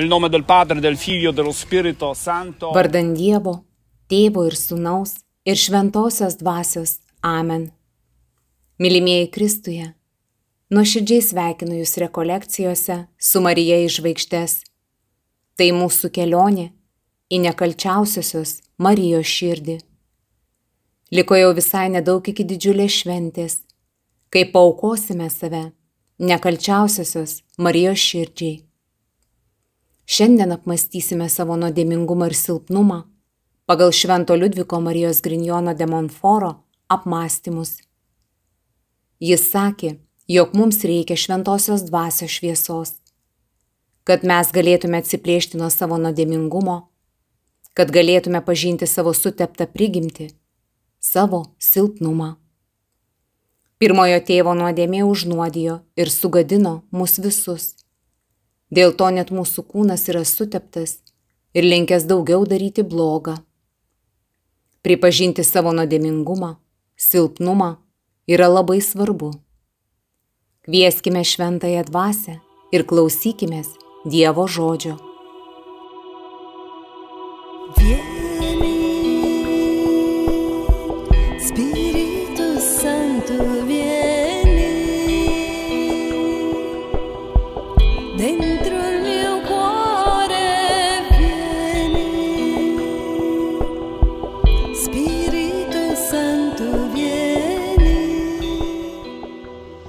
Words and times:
Nel 0.00 0.08
nome 0.08 0.30
del 0.30 0.44
Padre, 0.44 0.80
del 0.80 0.96
Figlio 0.96 1.30
dello 1.30 1.52
Spirito 1.52 2.14
Santo. 2.14 2.70
Vardan 2.72 3.12
Dievo, 3.12 3.52
Tėvo 4.08 4.46
ir 4.48 4.54
Sūnaus 4.56 5.10
ir 5.44 5.58
Šventosios 5.60 6.38
Dvasios. 6.40 6.94
Amen. 7.20 7.66
Mylimieji 8.80 9.26
Kristuje, 9.28 9.90
nuoširdžiai 10.72 11.26
sveikinu 11.26 11.76
Jūs 11.82 11.92
rekolekcijose 12.00 12.96
su 13.20 13.42
Marija 13.44 13.76
iš 13.84 13.98
žvaigždės. 13.98 14.54
Tai 15.60 15.68
mūsų 15.82 16.08
kelionė 16.16 16.70
į 17.28 17.42
nekalčiausiosios 17.44 18.54
Marijos 18.80 19.28
širdį. 19.28 19.76
Liko 21.12 21.36
jau 21.42 21.52
visai 21.60 21.90
nedaug 21.92 22.24
iki 22.24 22.48
didžiulės 22.48 23.02
šventės, 23.02 23.60
kai 24.32 24.48
paukosime 24.48 25.28
save 25.28 25.66
nekalčiausiosios 26.16 27.42
Marijos 27.60 28.00
širdžiai. 28.00 28.62
Šiandien 30.10 30.50
apmastysime 30.50 31.28
savo 31.30 31.54
nuodėmingumą 31.60 32.32
ir 32.32 32.34
silpnumą 32.34 33.04
pagal 33.70 33.92
Švento 33.94 34.34
Liudviko 34.34 34.80
Marijos 34.82 35.20
Grinjono 35.22 35.74
de 35.78 35.86
Monforo 35.86 36.50
apmąstymus. 36.90 37.76
Jis 39.22 39.44
sakė, 39.52 39.92
jog 40.26 40.56
mums 40.58 40.82
reikia 40.82 41.14
šventosios 41.14 41.84
dvasios 41.86 42.34
šviesos, 42.34 42.94
kad 44.02 44.26
mes 44.26 44.50
galėtume 44.50 44.98
atsiplėšti 44.98 45.60
nuo 45.60 45.70
savo 45.70 46.00
nuodėmingumo, 46.02 46.76
kad 47.78 47.94
galėtume 47.94 48.42
pažinti 48.42 48.90
savo 48.90 49.14
suteptą 49.14 49.68
prigimtį, 49.70 50.32
savo 50.98 51.44
silpnumą. 51.62 52.32
Pirmojo 53.78 54.18
tėvo 54.26 54.58
nuodėmė 54.58 55.04
užnuodijo 55.06 55.84
ir 55.94 56.10
sugadino 56.10 56.80
mus 56.90 57.20
visus. 57.22 57.76
Dėl 58.70 58.94
to 58.94 59.10
net 59.10 59.32
mūsų 59.34 59.64
kūnas 59.66 60.06
yra 60.12 60.22
suteptas 60.24 61.00
ir 61.54 61.66
linkęs 61.66 62.06
daugiau 62.06 62.46
daryti 62.46 62.84
blogą. 62.86 63.40
Pripažinti 64.86 65.44
savo 65.44 65.74
nuodėmingumą, 65.76 66.54
silpnumą 66.96 67.74
yra 68.30 68.48
labai 68.48 68.78
svarbu. 68.80 69.34
Kvieskime 70.64 71.24
šventąją 71.26 71.84
dvasę 71.90 72.38
ir 72.72 72.86
klausykime 72.86 73.64
Dievo 74.06 74.46
žodžio. 74.48 74.94
Vieni, 77.76 78.09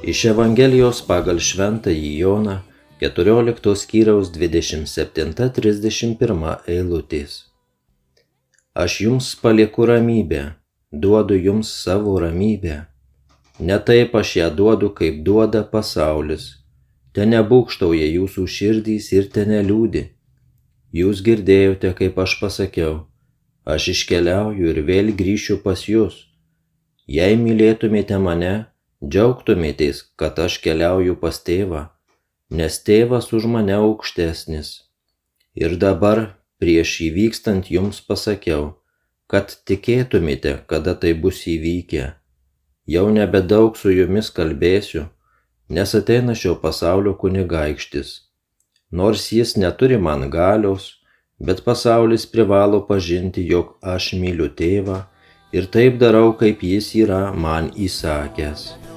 Iš 0.02 0.26
Evangelijos 0.26 1.06
pagal 1.06 1.38
Šventąjį 1.38 2.18
Joną 2.18 2.66
14 3.04 3.76
skyriaus 3.78 4.32
27-31 4.34 6.66
eilutės. 6.66 7.54
Aš 8.74 9.06
jums 9.06 9.38
palieku 9.38 9.86
ramybę, 9.86 10.58
duodu 10.92 11.38
jums 11.38 11.70
savo 11.84 12.18
ramybę. 12.24 12.90
Ne 13.60 13.78
taip 13.78 14.16
aš 14.18 14.36
ją 14.40 14.50
duodu, 14.50 14.90
kaip 14.90 15.22
duoda 15.22 15.64
pasaulis. 15.64 16.58
te 17.14 17.26
nebūkštauja 17.26 18.06
jūsų 18.18 18.48
širdys 18.48 19.12
ir 19.14 19.30
te 19.30 19.46
neliūdi. 19.46 20.10
Jūs 20.94 21.22
girdėjote, 21.22 21.94
kaip 21.94 22.18
aš 22.18 22.40
pasakiau, 22.42 23.06
aš 23.66 23.88
iškeliauju 23.94 24.68
ir 24.74 24.82
vėl 24.82 25.12
grįšiu 25.14 25.58
pas 25.62 25.86
jūs. 25.86 26.26
Jei 27.08 27.36
mylėtumėte 27.38 28.18
mane, 28.18 28.71
džiaugtumėtės, 29.02 30.04
kad 30.16 30.38
aš 30.40 30.60
keliauju 30.62 31.18
pas 31.22 31.40
tėvą, 31.42 31.88
nes 32.50 32.78
tėvas 32.86 33.32
už 33.34 33.48
mane 33.50 33.74
aukštesnis. 33.80 34.70
Ir 35.58 35.76
dabar, 35.82 36.38
prieš 36.62 37.00
įvykstant 37.10 37.72
jums 37.74 38.02
pasakiau, 38.06 38.76
kad 39.32 39.56
tikėtumėte, 39.66 40.60
kada 40.68 40.94
tai 40.94 41.14
bus 41.18 41.46
įvykę. 41.50 42.12
Jau 42.86 43.08
nebedaug 43.10 43.78
su 43.80 43.94
jumis 43.94 44.30
kalbėsiu, 44.36 45.08
nes 45.70 45.96
ateina 45.96 46.36
šio 46.36 46.58
pasaulio 46.62 47.16
kunigaikštis. 47.18 48.14
Nors 48.92 49.30
jis 49.32 49.56
neturi 49.56 49.98
man 49.98 50.28
galios, 50.30 50.98
bet 51.40 51.64
pasaulis 51.64 52.28
privalo 52.28 52.84
pažinti, 52.86 53.48
jog 53.48 53.78
aš 53.82 54.14
myliu 54.20 54.52
tėvą 54.52 55.02
ir 55.56 55.72
taip 55.72 55.98
darau, 56.04 56.36
kaip 56.38 56.64
jis 56.64 56.94
yra 57.06 57.24
man 57.32 57.72
įsakęs. 57.90 58.91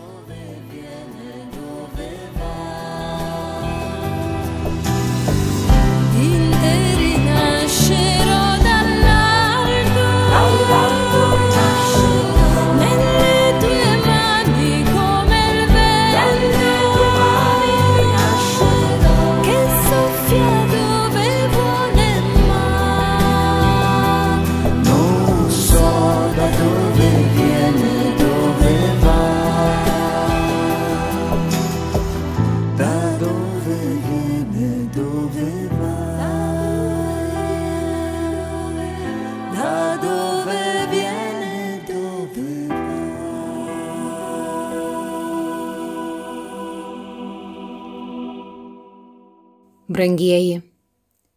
Brangieji, 49.94 50.56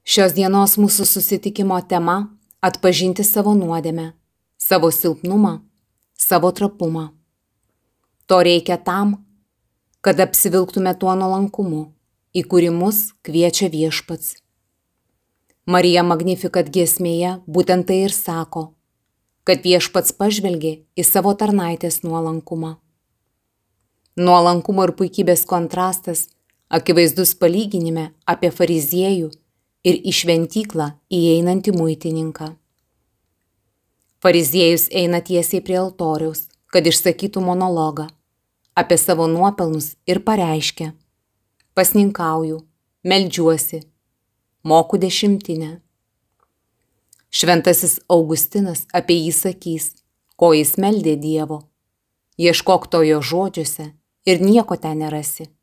šios 0.02 0.32
dienos 0.34 0.80
mūsų 0.82 1.04
susitikimo 1.06 1.76
tema- 1.86 2.16
atpažinti 2.68 3.22
savo 3.24 3.52
nuodėmę, 3.54 4.14
savo 4.58 4.90
silpnumą, 4.90 5.60
savo 6.18 6.50
trapumą. 6.52 7.04
To 8.26 8.40
reikia 8.48 8.78
tam, 8.84 9.26
kad 10.02 10.20
apsivilktume 10.20 10.98
tuo 10.98 11.14
nuolankumu, 11.14 11.92
į 12.34 12.42
kurį 12.50 12.72
mus 12.74 13.14
kviečia 13.22 13.70
viešpats. 13.70 14.34
Marija 15.68 16.02
Magnifikat 16.02 16.72
giesmėje 16.72 17.44
būtent 17.46 17.86
tai 17.86 18.00
ir 18.08 18.14
sako, 18.16 18.74
kad 19.44 19.62
viešpats 19.62 20.18
pažvelgė 20.18 20.82
į 20.98 21.06
savo 21.06 21.36
tarnaitės 21.36 22.02
nuolankumą. 22.02 22.78
Nuolankumo 24.18 24.84
ir 24.84 24.94
puikybės 24.98 25.46
kontrastas 25.46 26.28
akivaizdus 26.70 27.34
palyginime 27.40 28.12
apie 28.28 28.52
fariziejų 28.52 29.32
ir 29.88 30.00
į 30.04 30.14
šventyklą 30.20 30.92
įeinantį 31.14 31.74
muitininką. 31.78 32.52
Fariziejus 34.24 34.88
eina 34.92 35.22
tiesiai 35.22 35.62
prie 35.64 35.78
altoriaus, 35.80 36.48
kad 36.74 36.88
išsakytų 36.90 37.44
monologą 37.44 38.08
apie 38.78 38.98
savo 38.98 39.28
nuopelnus 39.32 39.96
ir 40.06 40.20
pareiškia- 40.26 40.94
pasninkauju, 41.76 42.60
meldžiuosi, 43.04 43.84
moku 44.64 44.98
dešimtinę. 44.98 45.82
Šventasis 47.30 48.00
Augustinas 48.10 48.86
apie 48.94 49.18
jį 49.26 49.34
sakys, 49.34 49.86
ko 50.36 50.54
jis 50.54 50.76
meldė 50.76 51.16
Dievo. 51.16 51.64
Ieškok 52.38 52.90
to 52.92 53.02
jo 53.04 53.22
žodžiuose 53.22 53.94
ir 54.26 54.42
nieko 54.42 54.76
ten 54.78 55.00
nerasi. 55.00 55.57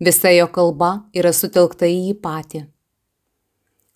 Visa 0.00 0.30
jo 0.34 0.48
kalba 0.50 1.04
yra 1.14 1.30
sutelkta 1.32 1.86
į 1.86 1.98
jį 2.08 2.14
patį. 2.22 2.64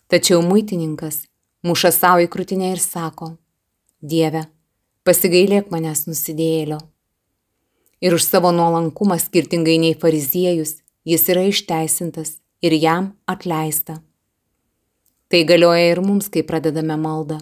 Tačiau 0.09 0.41
muitininkas 0.47 1.25
muša 1.67 1.91
savo 1.93 2.23
į 2.23 2.29
krūtinę 2.31 2.71
ir 2.73 2.83
sako, 2.83 3.35
Dieve, 3.99 4.45
pasigailėk 5.03 5.73
manęs 5.75 6.07
nusidėjėlio. 6.07 6.79
Ir 7.99 8.15
už 8.15 8.23
savo 8.23 8.53
nuolankumą 8.55 9.19
skirtingai 9.19 9.75
nei 9.83 9.97
fariziejus 9.99 10.77
jis 11.09 11.29
yra 11.33 11.43
išteisintas 11.51 12.37
ir 12.63 12.79
jam 12.79 13.13
atleista. 13.27 13.99
Tai 15.29 15.45
galioja 15.45 15.91
ir 15.93 16.01
mums, 16.01 16.31
kai 16.33 16.47
pradedame 16.47 16.97
maldą. 16.97 17.41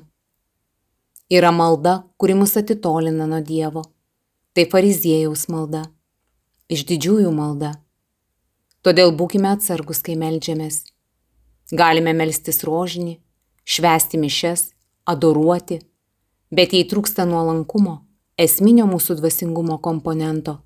Yra 1.31 1.53
malda, 1.53 2.07
kuri 2.17 2.35
mus 2.35 2.57
atitolina 2.57 3.27
nuo 3.27 3.41
Dievo. 3.45 3.85
Tai 4.55 4.65
fariziejaus 4.73 5.47
malda. 5.53 5.85
Iš 6.73 6.87
didžiųjų 6.89 7.31
malda. 7.35 7.77
Todėl 8.87 9.11
būkime 9.19 9.49
atsargus, 9.51 9.99
kai 9.99 10.15
melžiamės. 10.15 10.85
Galime 11.75 12.13
melstis 12.15 12.63
rožinį, 12.63 13.17
švesti 13.67 14.21
mišes, 14.23 14.69
adoruoti, 15.11 15.81
bet 16.55 16.71
jei 16.77 16.87
trūksta 16.87 17.25
nuolankumo, 17.27 17.97
esminio 18.39 18.87
mūsų 18.87 19.17
dvasingumo 19.19 19.81
komponento, 19.83 20.61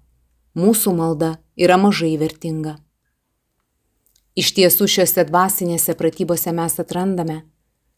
mūsų 0.52 0.92
malda 0.98 1.30
yra 1.56 1.78
mažai 1.80 2.10
vertinga. 2.20 2.74
Iš 4.36 4.52
tiesų 4.58 4.90
šiuose 4.96 5.24
dvasinėse 5.30 5.96
pratybose 5.96 6.52
mes 6.52 6.76
atrandame, 6.84 7.38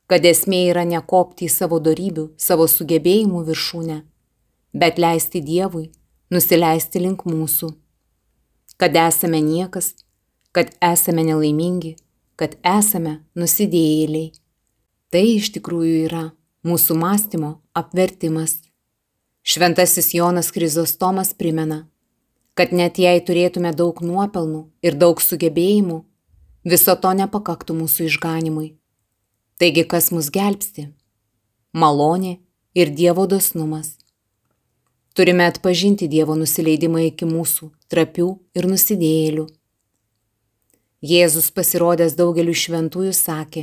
kad 0.06 0.22
esmė 0.22 0.62
yra 0.70 0.86
ne 0.86 1.02
kopti 1.02 1.50
į 1.50 1.54
savo 1.56 1.82
darybių, 1.82 2.28
savo 2.38 2.69
sugebėjimų 2.70 3.42
viršūnę, 3.50 3.98
bet 4.70 5.02
leisti 5.02 5.42
Dievui 5.42 5.88
nusileisti 6.30 7.02
link 7.02 7.26
mūsų. 7.26 7.74
Kad 8.78 8.96
esame 9.02 9.42
niekas, 9.42 9.92
kad 10.52 10.70
esame 10.84 11.24
nelaimingi, 11.24 11.96
kad 12.36 12.56
esame 12.67 13.19
nusidėjėliai. 13.38 14.32
Tai 15.12 15.22
iš 15.36 15.50
tikrųjų 15.56 15.96
yra 16.08 16.24
mūsų 16.69 16.96
mąstymo 17.00 17.55
apvertimas. 17.77 18.58
Šventasis 19.43 20.12
Jonas 20.15 20.53
Krizostomas 20.55 21.32
primena, 21.34 21.86
kad 22.55 22.72
net 22.72 23.00
jei 23.00 23.20
turėtume 23.24 23.72
daug 23.74 23.98
nuopelnų 24.05 24.62
ir 24.86 24.96
daug 25.00 25.20
sugebėjimų, 25.20 25.98
viso 26.65 26.94
to 26.96 27.12
nepakaktų 27.19 27.77
mūsų 27.81 28.06
išganimui. 28.10 28.69
Taigi 29.58 29.84
kas 29.88 30.12
mus 30.15 30.31
gelbsti? 30.34 30.91
Malonė 31.72 32.38
ir 32.74 32.93
Dievo 32.93 33.27
dosnumas. 33.27 33.96
Turime 35.17 35.48
atpažinti 35.48 36.08
Dievo 36.08 36.36
nusileidimą 36.38 37.08
iki 37.08 37.29
mūsų, 37.29 37.72
trapių 37.93 38.29
ir 38.56 38.69
nusidėjėlių. 38.70 39.48
Jėzus 41.03 41.49
pasirodęs 41.51 42.13
daugeliu 42.15 42.53
šventųjų 42.55 43.11
sakė, 43.19 43.63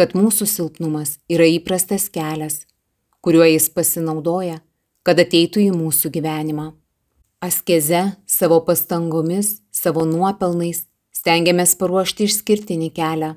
kad 0.00 0.14
mūsų 0.16 0.46
silpnumas 0.48 1.18
yra 1.28 1.44
įprastas 1.44 2.06
kelias, 2.08 2.62
kuriuo 3.20 3.44
jis 3.44 3.66
pasinaudoja, 3.68 4.62
kad 5.04 5.20
ateitų 5.20 5.60
į 5.66 5.74
mūsų 5.76 6.08
gyvenimą. 6.14 6.70
Askeze 7.44 8.00
savo 8.24 8.62
pastangomis, 8.64 9.58
savo 9.68 10.06
nuopelnais 10.08 10.86
stengiamės 11.12 11.76
paruošti 11.76 12.30
išskirtinį 12.30 12.88
kelią, 12.96 13.34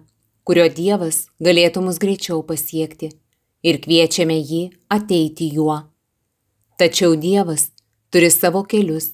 kurio 0.48 0.70
Dievas 0.72 1.26
galėtų 1.44 1.84
mus 1.84 2.00
greičiau 2.00 2.40
pasiekti 2.48 3.12
ir 3.68 3.82
kviečiame 3.84 4.40
jį 4.40 4.62
ateiti 4.88 5.50
juo. 5.60 5.82
Tačiau 6.80 7.20
Dievas 7.20 7.74
turi 8.08 8.32
savo 8.32 8.64
kelius 8.64 9.12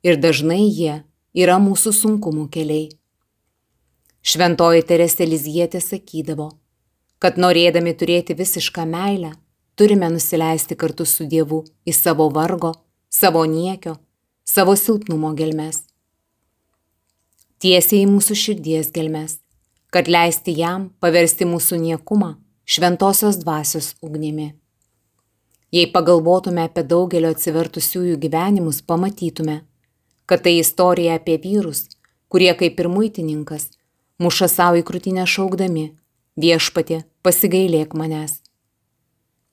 ir 0.00 0.16
dažnai 0.16 0.64
jie 0.72 1.02
yra 1.36 1.60
mūsų 1.60 1.92
sunkumų 2.00 2.48
keliai. 2.48 2.88
Šventoji 4.22 4.84
Teresė 4.86 5.26
Lizietė 5.26 5.80
sakydavo, 5.82 6.44
kad 7.18 7.40
norėdami 7.42 7.90
turėti 7.98 8.36
visišką 8.38 8.84
meilę, 8.86 9.32
turime 9.74 10.06
nusileisti 10.14 10.76
kartu 10.78 11.02
su 11.10 11.26
Dievu 11.26 11.64
į 11.82 11.94
savo 11.96 12.28
vargo, 12.30 12.70
savo 13.10 13.42
niekio, 13.50 13.96
savo 14.46 14.76
silpnumo 14.78 15.32
gelmes. 15.34 15.80
Tiesiai 17.58 18.04
į 18.04 18.12
mūsų 18.12 18.38
širdies 18.44 18.92
gelmes, 18.94 19.40
kad 19.90 20.06
leisti 20.06 20.54
jam 20.54 20.92
paversti 21.02 21.42
mūsų 21.42 21.82
niekumą 21.82 22.36
šventosios 22.62 23.42
dvasios 23.42 23.96
ugnimi. 24.06 24.52
Jei 25.74 25.90
pagalvotume 25.90 26.68
apie 26.70 26.86
daugelio 26.86 27.34
atsivertusiųjų 27.34 28.22
gyvenimus, 28.22 28.84
pamatytume, 28.86 29.64
kad 30.30 30.46
tai 30.46 30.60
istorija 30.62 31.18
apie 31.18 31.40
vyrus, 31.42 31.88
kurie 32.30 32.52
kaip 32.54 32.78
ir 32.78 32.92
muitininkas 32.92 33.72
muša 34.22 34.48
savo 34.48 34.78
į 34.80 34.84
krūtinę 34.88 35.24
šaukdami 35.28 35.88
viešpatė 36.42 37.02
pasigailėk 37.26 37.96
manęs, 37.98 38.38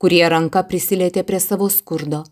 kurie 0.02 0.24
ranka 0.32 0.64
prisilietė 0.70 1.26
prie 1.28 1.40
savo 1.44 1.70
skurdo 1.74 2.24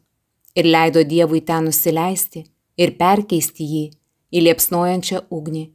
ir 0.57 0.69
leido 0.69 1.03
Dievui 1.03 1.41
ten 1.41 1.67
nusileisti 1.69 2.45
ir 2.77 2.93
perkeisti 3.01 3.67
jį 3.73 3.83
į 4.31 4.45
liepsnojančią 4.47 5.25
ugnį 5.33 5.65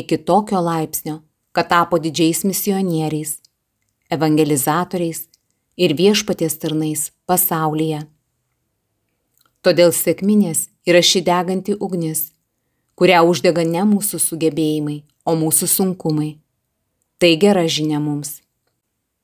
iki 0.00 0.16
tokio 0.16 0.60
laipsnio, 0.62 1.20
kad 1.52 1.68
tapo 1.70 1.98
didžiais 1.98 2.44
misionieriais, 2.46 3.40
evangelizatoriais 4.10 5.26
ir 5.76 5.94
viešpaties 5.98 6.58
tarnais 6.62 7.08
pasaulyje. 7.26 8.04
Todėl 9.60 9.92
sėkminės 9.92 10.68
yra 10.88 11.02
ši 11.02 11.24
deganti 11.26 11.74
ugnis, 11.74 12.30
kurią 12.94 13.24
uždega 13.28 13.64
ne 13.66 13.82
mūsų 13.88 14.20
sugebėjimai, 14.22 15.00
o 15.24 15.36
mūsų 15.38 15.68
sunkumai. 15.70 16.34
Tai 17.20 17.32
gera 17.40 17.66
žinia 17.68 18.00
mums. 18.00 18.38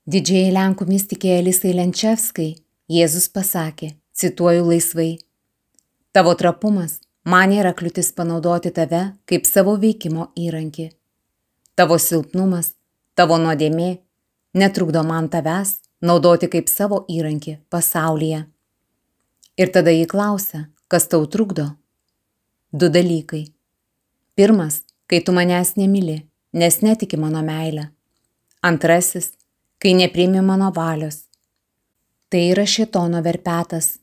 Didžiai 0.07 0.53
Lenkų 0.55 0.87
mystikė 0.89 1.39
Elisai 1.41 1.75
Lenčevskai 1.75 2.51
Jėzus 2.93 3.27
pasakė, 3.35 3.97
cituoju 4.15 4.69
laisvai, 4.69 5.17
Tavo 6.17 6.33
trapumas 6.33 6.95
man 7.29 7.51
yra 7.53 7.75
kliūtis 7.77 8.07
panaudoti 8.17 8.71
tave 8.73 9.01
kaip 9.29 9.45
savo 9.45 9.75
veikimo 9.77 10.31
įrankį. 10.41 10.87
Tavo 11.77 11.99
silpnumas, 12.01 12.71
tavo 13.13 13.37
nuodėmė 13.43 13.89
netrukdo 14.57 15.03
man 15.05 15.29
tavęs 15.29 15.75
naudoti 16.01 16.49
kaip 16.55 16.73
savo 16.73 17.03
įrankį 17.13 17.59
pasaulyje. 17.69 18.39
Ir 19.61 19.75
tada 19.77 19.93
jį 19.93 20.07
klausia, 20.09 20.63
kas 20.89 21.05
tau 21.13 21.29
trukdo? 21.29 21.67
Du 22.73 22.89
dalykai. 22.89 23.43
Pirmas, 24.33 24.86
kai 25.07 25.21
tu 25.25 25.33
manęs 25.33 25.75
nemyli, 25.77 26.19
nes 26.53 26.81
netiki 26.83 27.17
mano 27.17 27.43
meilę. 27.43 27.91
Antrasis, 28.63 29.33
kai 29.79 29.95
nepriimi 29.95 30.41
mano 30.43 30.73
valios. 30.75 31.23
Tai 32.29 32.43
yra 32.51 32.67
šitono 32.67 33.23
verpetas, 33.23 33.99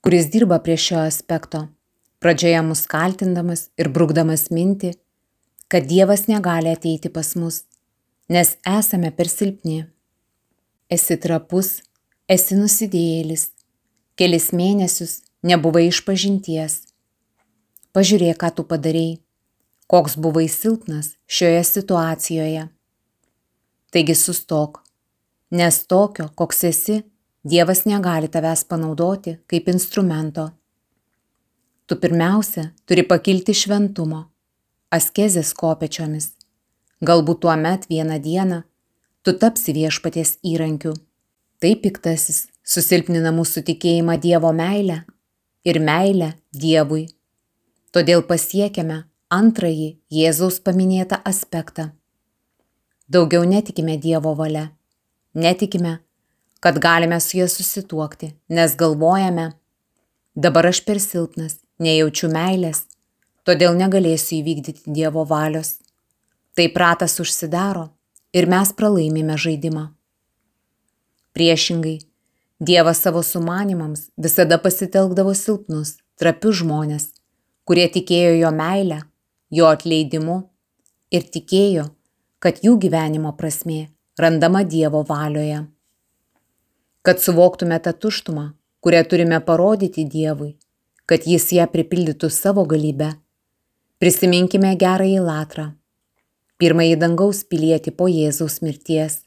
kuris 0.00 0.30
dirba 0.32 0.58
prie 0.64 0.78
šio 0.80 1.02
aspekto, 1.04 1.66
pradžioje 2.22 2.62
mus 2.64 2.86
kaltindamas 2.88 3.68
ir 3.76 3.92
brukdamas 3.92 4.48
mintį, 4.54 4.94
kad 5.68 5.84
Dievas 5.86 6.26
negali 6.26 6.72
ateiti 6.72 7.12
pas 7.12 7.34
mus, 7.36 7.62
nes 8.32 8.56
esame 8.66 9.12
per 9.12 9.28
silpni. 9.28 9.84
Esi 10.90 11.16
trapus, 11.20 11.82
esi 12.26 12.56
nusidėjėlis, 12.58 13.50
kelis 14.16 14.50
mėnesius 14.56 15.20
nebuvai 15.46 15.86
iš 15.90 16.00
pažinties. 16.08 16.80
Pažiūrėk, 17.94 18.40
ką 18.40 18.50
tu 18.56 18.64
padarėjai, 18.66 19.20
koks 19.90 20.16
buvai 20.16 20.48
silpnas 20.48 21.16
šioje 21.26 21.64
situacijoje. 21.64 22.68
Taigi 23.90 24.14
sustok, 24.14 24.78
nes 25.50 25.86
tokio, 25.86 26.28
koks 26.34 26.64
esi, 26.64 27.02
Dievas 27.50 27.86
negali 27.88 28.28
tavęs 28.28 28.66
panaudoti 28.68 29.38
kaip 29.48 29.68
instrumento. 29.72 30.50
Tu 31.86 31.96
pirmiausia 31.96 32.66
turi 32.86 33.02
pakilti 33.08 33.54
šventumo, 33.56 34.20
askezės 34.92 35.54
kopečiomis. 35.56 36.28
Galbūt 37.00 37.40
tuo 37.40 37.56
met 37.56 37.88
vieną 37.88 38.20
dieną 38.20 38.62
tu 39.24 39.32
tapsi 39.32 39.72
viešpaties 39.72 40.36
įrankiu. 40.44 40.92
Tai 41.58 41.74
piktasis 41.82 42.44
susilpnina 42.62 43.32
mūsų 43.32 43.64
tikėjimą 43.72 44.20
Dievo 44.20 44.52
meilę 44.52 45.02
ir 45.64 45.80
meilę 45.80 46.34
Dievui. 46.52 47.08
Todėl 47.90 48.22
pasiekiame 48.28 49.06
antrąjį 49.30 49.90
Jėzaus 50.10 50.58
paminėtą 50.66 51.20
aspektą. 51.24 51.90
Daugiau 53.10 53.44
netikime 53.46 53.96
Dievo 53.98 54.34
valia, 54.34 54.70
netikime, 55.34 55.98
kad 56.60 56.78
galime 56.82 57.20
su 57.20 57.38
ja 57.38 57.46
susituokti, 57.48 58.32
nes 58.48 58.74
galvojame, 58.76 59.52
dabar 60.34 60.70
aš 60.70 60.82
per 60.86 60.98
silpnas, 61.02 61.60
nejaučiu 61.78 62.30
meilės, 62.34 62.84
todėl 63.46 63.78
negalėsiu 63.78 64.40
įvykdyti 64.40 64.90
Dievo 64.98 65.24
valios. 65.24 65.78
Tai 66.54 66.66
pratas 66.74 67.16
užsidaro 67.22 67.88
ir 68.34 68.50
mes 68.50 68.74
pralaimime 68.74 69.38
žaidimą. 69.38 69.88
Priešingai, 71.34 72.00
Dievas 72.60 72.98
savo 73.00 73.22
sumanimams 73.24 74.10
visada 74.20 74.58
pasitelkdavo 74.60 75.32
silpnus, 75.38 75.94
trapius 76.20 76.58
žmonės, 76.60 77.06
kurie 77.64 77.86
tikėjo 77.88 78.34
jo 78.36 78.50
meilę, 78.52 78.98
jo 79.50 79.66
atleidimu 79.70 80.38
ir 81.10 81.26
tikėjo, 81.34 81.90
kad 82.38 82.62
jų 82.64 82.78
gyvenimo 82.86 83.34
prasmė 83.36 83.82
randama 84.20 84.64
Dievo 84.64 85.04
valioje 85.08 85.66
kad 87.02 87.20
suvoktume 87.20 87.80
tą 87.80 87.92
tuštumą, 87.92 88.50
kurią 88.80 89.04
turime 89.04 89.40
parodyti 89.40 90.04
Dievui, 90.04 90.56
kad 91.08 91.26
Jis 91.26 91.50
ją 91.56 91.66
pripildytų 91.72 92.28
savo 92.30 92.66
galybę. 92.68 93.14
Prisiminkime 94.00 94.74
gerąjį 94.80 95.20
latrą, 95.24 95.66
pirmąjį 96.60 96.96
dangaus 97.00 97.42
pilietį 97.44 97.92
po 97.96 98.08
Jėzaus 98.08 98.60
mirties. 98.64 99.20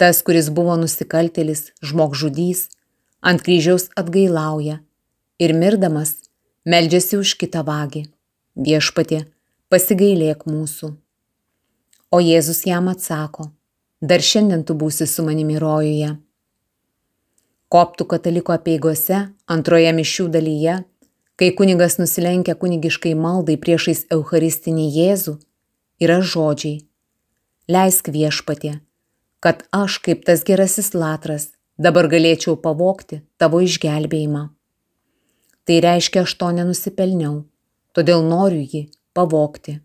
Tas, 0.00 0.20
kuris 0.22 0.50
buvo 0.54 0.76
nusikaltelis, 0.80 1.72
žmogžudys, 1.82 2.68
ant 3.20 3.42
kryžiaus 3.44 3.88
atgailauja 3.98 4.78
ir 5.42 5.56
mirdamas 5.56 6.14
meldžiasi 6.64 7.18
už 7.18 7.34
kitą 7.40 7.64
vagį. 7.66 8.06
Viešpatė, 8.58 9.20
pasigailėk 9.70 10.40
mūsų. 10.50 10.88
O 12.10 12.18
Jėzus 12.18 12.64
jam 12.66 12.88
atsako, 12.90 13.52
dar 14.02 14.18
šiandien 14.18 14.64
tu 14.66 14.74
būsi 14.74 15.06
su 15.06 15.22
manimi 15.22 15.60
rojuje. 15.62 16.16
Koptų 17.70 18.06
kataliko 18.10 18.56
apieigose 18.56 19.20
antroje 19.46 19.92
mišių 19.94 20.26
dalyje, 20.34 20.74
kai 21.38 21.52
kunigas 21.60 22.00
nusilenkia 22.00 22.56
kunigiškai 22.58 23.12
maldai 23.14 23.54
priešais 23.62 24.00
Eucharistinį 24.16 24.86
Jėzų, 24.96 25.36
yra 26.02 26.16
žodžiai. 26.18 26.80
Leisk 27.70 28.10
viešpatė, 28.10 28.72
kad 29.38 29.62
aš 29.70 30.00
kaip 30.02 30.26
tas 30.26 30.42
gerasis 30.42 30.96
latras 30.98 31.52
dabar 31.78 32.10
galėčiau 32.10 32.56
pavokti 32.58 33.20
tavo 33.38 33.62
išgelbėjimą. 33.62 34.48
Tai 35.62 35.78
reiškia, 35.86 36.26
aš 36.26 36.34
to 36.42 36.50
nenusipelniau, 36.58 37.44
todėl 37.98 38.22
noriu 38.22 38.62
jį 38.62 38.84
pavokti. 39.18 39.80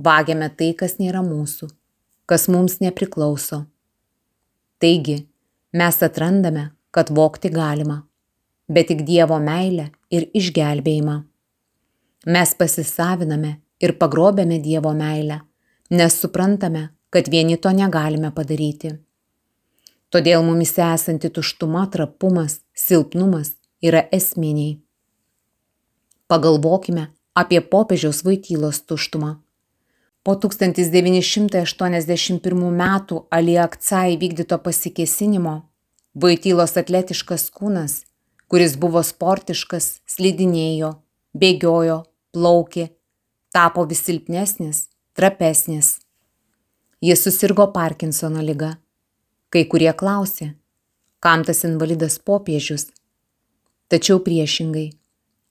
Vagiame 0.00 0.48
tai, 0.56 0.70
kas 0.72 0.96
nėra 0.96 1.20
mūsų, 1.24 1.68
kas 2.24 2.46
mums 2.48 2.78
nepriklauso. 2.80 3.66
Taigi, 4.80 5.18
mes 5.76 5.98
atrandame, 6.04 6.70
kad 6.92 7.12
vokti 7.12 7.50
galima, 7.52 7.98
bet 8.72 8.88
tik 8.88 9.02
Dievo 9.08 9.36
meilę 9.40 9.90
ir 10.08 10.28
išgelbėjimą. 10.36 11.16
Mes 12.32 12.54
pasisaviname 12.56 13.50
ir 13.84 13.96
pagrobėme 14.00 14.56
Dievo 14.64 14.94
meilę, 14.96 15.42
nes 15.92 16.16
suprantame, 16.16 16.86
kad 17.12 17.28
vieni 17.32 17.60
to 17.60 17.72
negalime 17.76 18.32
padaryti. 18.32 18.94
Todėl 20.08 20.40
mumise 20.46 20.84
esanti 20.94 21.28
tuštuma, 21.28 21.84
trapumas, 21.92 22.62
silpnumas 22.72 23.52
yra 23.84 24.06
esminiai. 24.12 24.78
Pagalvokime 26.26 27.10
apie 27.36 27.60
popiežiaus 27.60 28.24
vaitylos 28.24 28.80
tuštumą. 28.88 29.36
Po 30.24 30.34
1981 30.34 32.72
m. 32.72 32.82
Ali 33.30 33.58
Akcai 33.58 34.16
vykdyto 34.18 34.58
pasikesinimo 34.58 35.62
Vaitylos 36.16 36.72
atletiškas 36.80 37.50
kūnas, 37.52 38.06
kuris 38.48 38.78
buvo 38.80 39.02
sportiškas, 39.04 40.00
slidinėjo, 40.08 40.94
bėgiojo, 41.36 41.98
plaukė, 42.32 42.86
tapo 43.52 43.84
vis 43.90 44.00
silpnesnis, 44.06 44.86
trapesnis. 45.12 45.98
Jis 47.04 47.20
susirgo 47.20 47.66
Parkinsono 47.74 48.40
lyga. 48.40 48.78
Kai 49.52 49.66
kurie 49.68 49.92
klausė, 49.92 50.54
kam 51.20 51.44
tas 51.44 51.60
invalidas 51.68 52.16
popiežius. 52.16 52.88
Tačiau 53.92 54.16
priešingai, 54.24 54.88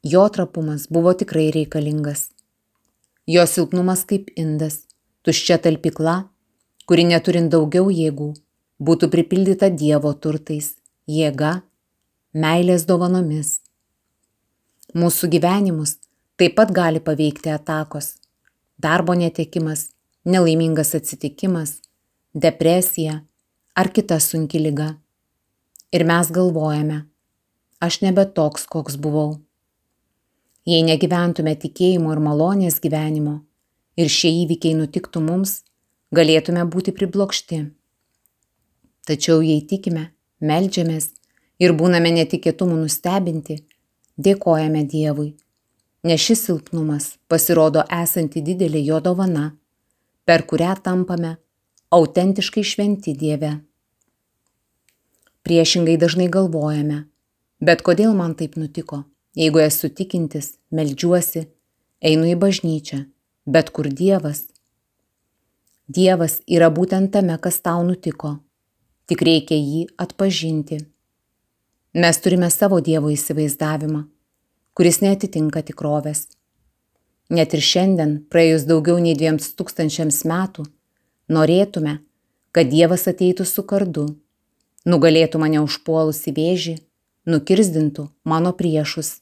jo 0.05 0.29
trapumas 0.29 0.88
buvo 0.89 1.13
tikrai 1.13 1.51
reikalingas. 1.51 2.29
Jo 3.27 3.45
silpnumas 3.50 4.03
kaip 4.05 4.29
indas, 4.38 4.83
tuščia 5.25 5.57
talpikla, 5.63 6.15
kuri 6.85 7.07
neturint 7.09 7.50
daugiau 7.50 7.89
jėgų, 7.89 8.27
būtų 8.77 9.09
pripildyta 9.09 9.71
Dievo 9.74 10.12
turtais, 10.13 10.75
jėga, 11.09 11.63
meilės 12.38 12.85
dovanomis. 12.85 13.57
Mūsų 14.93 15.31
gyvenimus 15.33 15.95
taip 16.38 16.53
pat 16.59 16.69
gali 16.75 17.01
paveikti 17.01 17.50
atakos, 17.50 18.13
darbo 18.77 19.15
netekimas, 19.17 19.88
nelaimingas 20.21 20.93
atsitikimas, 21.00 21.79
depresija 22.35 23.24
ar 23.74 23.89
kita 23.89 24.19
sunki 24.21 24.62
lyga. 24.62 24.91
Ir 25.89 26.05
mes 26.05 26.29
galvojame, 26.29 27.07
aš 27.81 28.03
nebe 28.05 28.29
toks, 28.38 28.69
koks 28.69 29.01
buvau. 29.01 29.45
Jei 30.65 30.81
negyventume 30.81 31.53
tikėjimo 31.62 32.13
ir 32.15 32.22
malonės 32.25 32.79
gyvenimo, 32.81 33.36
ir 34.01 34.10
šie 34.10 34.31
įvykiai 34.43 34.74
nutiktų 34.79 35.22
mums, 35.22 35.60
galėtume 36.15 36.63
būti 36.74 36.93
priblokšti. 36.95 37.60
Tačiau 39.05 39.43
jei 39.45 39.62
tikime, 39.69 40.07
melžiamės 40.41 41.12
ir 41.62 41.75
būname 41.77 42.15
netikėtumų 42.17 42.79
nustebinti, 42.81 43.60
dėkojame 44.17 44.81
Dievui, 44.89 45.36
nes 46.03 46.25
šis 46.25 46.48
silpnumas 46.48 47.13
pasirodo 47.29 47.86
esanti 48.01 48.41
didelė 48.41 48.81
jo 48.89 49.00
dovana, 49.05 49.51
per 50.25 50.48
kurią 50.50 50.74
tampame 50.81 51.36
autentiškai 51.93 52.65
šventi 52.65 53.13
Dieve. 53.13 53.60
Priešingai 55.45 56.00
dažnai 56.01 56.25
galvojame, 56.34 57.03
bet 57.62 57.86
kodėl 57.86 58.17
man 58.17 58.34
taip 58.34 58.57
nutiko, 58.57 59.05
jeigu 59.36 59.60
esu 59.60 59.89
tikintis, 59.89 60.56
melžiuosi, 60.72 61.46
einu 62.01 62.27
į 62.32 62.36
bažnyčią, 62.39 63.04
bet 63.46 63.72
kur 63.75 63.89
Dievas? 63.92 64.46
Dievas 65.88 66.39
yra 66.48 66.72
būtent 66.74 67.12
tame, 67.13 67.38
kas 67.38 67.60
tau 67.62 67.84
nutiko, 67.86 68.39
tik 69.06 69.22
reikia 69.22 69.58
jį 69.60 69.86
atpažinti. 70.01 70.80
Mes 71.96 72.20
turime 72.24 72.50
savo 72.51 72.80
Dievo 72.82 73.12
įsivaizdavimą, 73.13 74.01
kuris 74.75 75.00
netitinka 75.04 75.62
tikrovės. 75.68 76.25
Net 77.30 77.54
ir 77.58 77.62
šiandien, 77.63 78.18
praėjus 78.30 78.65
daugiau 78.70 78.98
nei 79.01 79.15
dviems 79.18 79.54
tūkstančiams 79.58 80.24
metų, 80.30 80.65
norėtume, 81.32 82.00
kad 82.54 82.70
Dievas 82.70 83.08
ateitų 83.10 83.46
su 83.50 83.63
kardu, 83.65 84.06
nugalėtų 84.86 85.42
mane 85.42 85.62
užpuolusi 85.63 86.34
vėžį, 86.36 86.75
nukirzdintų 87.25 88.10
mano 88.24 88.53
priešus. 88.53 89.20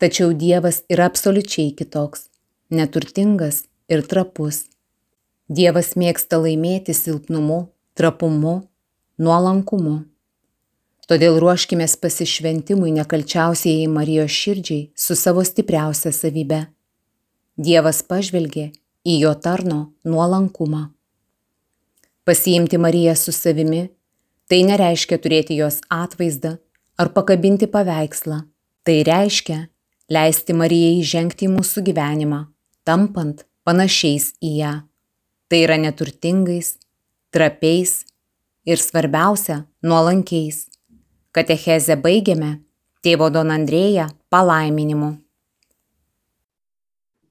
Tačiau 0.00 0.32
Dievas 0.32 0.82
yra 0.88 1.10
absoliučiai 1.10 1.74
kitoks, 1.76 2.28
neturtingas 2.70 3.64
ir 3.90 4.06
trapus. 4.06 4.64
Dievas 5.50 5.92
mėgsta 5.98 6.38
laimėti 6.40 6.94
silpnumu, 6.94 7.66
trapumu, 7.98 8.60
nuolankumu. 9.18 9.98
Todėl 11.10 11.40
ruoškime 11.42 11.88
pasišventimui 12.00 12.92
nekalčiausiai 12.94 13.88
Marijos 13.90 14.30
širdžiai 14.30 14.92
su 14.94 15.16
savo 15.18 15.42
stipriausia 15.44 16.14
savybe. 16.14 16.68
Dievas 17.58 18.04
pažvelgė 18.06 18.70
į 19.04 19.16
jo 19.24 19.34
tarno 19.34 19.80
nuolankumą. 20.06 20.86
Pasiimti 22.24 22.78
Mariją 22.78 23.16
su 23.18 23.34
savimi 23.34 23.88
tai 24.50 24.64
nereiškia 24.66 25.20
turėti 25.22 25.54
jos 25.60 25.78
atvaizdą 25.94 26.56
ar 26.98 27.12
pakabinti 27.14 27.70
paveikslą. 27.70 28.42
Tai 28.82 28.96
reiškia 29.06 29.60
leisti 30.10 30.56
Marijai 30.56 31.04
žengti 31.06 31.46
į 31.46 31.52
mūsų 31.54 31.84
gyvenimą, 31.86 32.40
tampant 32.82 33.44
panašiais 33.62 34.32
į 34.42 34.52
ją. 34.58 34.72
Tai 35.46 35.58
yra 35.66 35.76
neturtingais, 35.78 36.74
trapiais 37.30 38.00
ir 38.66 38.82
svarbiausia, 38.82 39.62
nuolankiais. 39.86 40.66
Katechezę 41.30 41.94
baigiame 42.02 42.56
tėvo 43.06 43.30
Don 43.30 43.52
Andrėja 43.54 44.08
palaiminimu. 44.34 45.12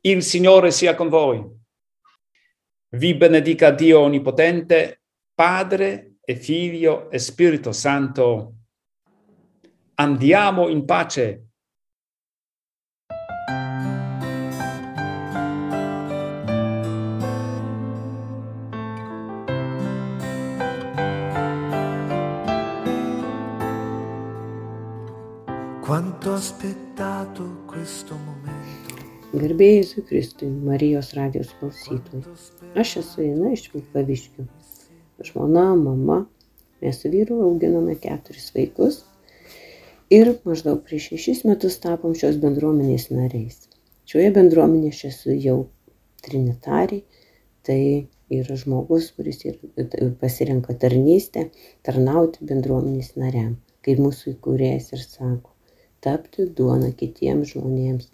Il 0.07 0.23
Signore 0.23 0.71
sia 0.71 0.95
con 0.95 1.09
voi. 1.11 1.41
Vi 2.95 3.13
benedica 3.13 3.71
Dio 3.71 3.99
Onnipotente, 4.07 4.99
Padre 5.35 6.08
e 6.29 6.35
Figlio 6.35 7.09
e 7.09 7.17
Spirito 7.17 7.71
Santo. 7.71 8.53
Andiamo 9.95 10.67
in 10.67 10.85
pace. 10.85 11.47
Quanto 25.81 26.29
ho 26.29 26.33
aspettato 26.35 27.63
questo 27.65 28.13
momento. 28.13 28.93
Gerbėjai 29.33 29.81
Jėzui 29.81 30.05
Kristui, 30.05 30.53
Marijos 30.53 31.15
radijos 31.17 31.55
klausytojai. 31.57 32.21
Aš 32.77 32.97
esu 33.01 33.25
Ina 33.25 33.55
iš 33.57 33.71
Vilkaviškių. 33.73 34.45
Žmona, 35.25 35.75
mama, 35.75 36.19
mes 36.81 37.01
su 37.01 37.11
vyru 37.11 37.41
auginame 37.43 37.95
keturis 37.99 38.51
vaikus 38.55 39.01
ir 40.15 40.31
maždaug 40.47 40.79
prieš 40.85 41.09
šešis 41.11 41.43
metus 41.49 41.75
tapom 41.83 42.15
šios 42.21 42.39
bendruomenės 42.43 43.09
nariais. 43.11 43.67
Šioje 44.09 44.31
bendruomenėje 44.37 44.95
aš 44.95 45.01
esu 45.11 45.35
jau 45.35 45.57
trinitariai, 46.25 47.03
tai 47.67 47.81
yra 48.39 48.55
žmogus, 48.63 49.11
kuris 49.17 49.43
ir 49.45 49.59
pasirenka 50.21 50.73
tarnystę, 50.81 51.49
tarnauti 51.85 52.47
bendruomenės 52.49 53.15
nariam, 53.21 53.55
kaip 53.85 54.01
mūsų 54.01 54.35
įkūrėjas 54.35 54.93
ir 54.95 55.05
sako 55.05 55.53
tapti 56.05 56.47
duona 56.55 56.93
kitiems 56.95 57.53
žmonėms, 57.53 58.07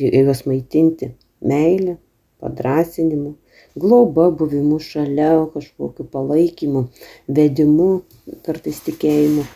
juos 0.00 0.44
maitinti 0.48 1.12
meilę, 1.52 1.98
padrasinimu, 2.40 3.34
globa, 3.82 4.28
buvimu 4.40 4.78
šalia, 4.86 5.32
kažkokiu 5.54 6.06
palaikymu, 6.14 6.84
vedimu, 7.38 7.88
kartais 8.46 8.80
tikėjimu. 8.86 9.46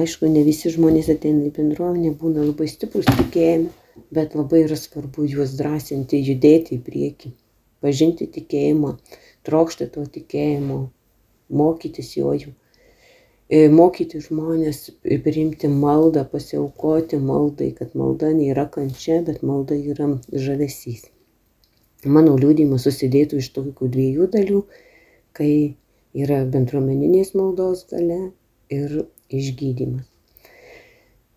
Aišku, 0.00 0.30
ne 0.30 0.44
visi 0.46 0.70
žmonės 0.70 1.10
ateina 1.14 1.48
į 1.48 1.52
bendruomenę, 1.56 2.14
būna 2.20 2.46
labai 2.46 2.68
stiprus 2.70 3.08
tikėjime, 3.10 3.72
bet 4.14 4.36
labai 4.38 4.64
yra 4.68 4.78
svarbu 4.78 5.26
juos 5.32 5.56
drąsinti, 5.58 6.22
judėti 6.30 6.78
į 6.78 6.84
priekį, 6.86 7.34
pažinti 7.82 8.30
tikėjimą, 8.38 8.94
trokšti 9.48 9.90
to 9.96 10.06
tikėjimo, 10.18 10.80
mokytis 11.62 12.14
jo 12.20 12.36
jų 12.38 12.54
E, 13.50 13.60
mokyti 13.76 14.20
žmonės 14.22 14.76
priimti 15.24 15.68
maldą, 15.84 16.22
pasiaukoti 16.34 17.18
maldai, 17.30 17.72
kad 17.78 17.96
malda 17.98 18.28
nėra 18.36 18.68
kančia, 18.76 19.16
bet 19.26 19.40
malda 19.48 19.78
yra 19.94 20.06
žavesys. 20.44 21.08
Mano 22.08 22.36
liūdimas 22.40 22.86
susidėtų 22.86 23.42
iš 23.42 23.50
tokių 23.56 23.90
dviejų 23.92 24.28
dalių, 24.32 24.60
kai 25.36 25.76
yra 26.16 26.44
bendruomeninės 26.48 27.34
maldos 27.36 27.84
gale 27.90 28.32
ir 28.72 29.02
išgydymas. 29.28 30.06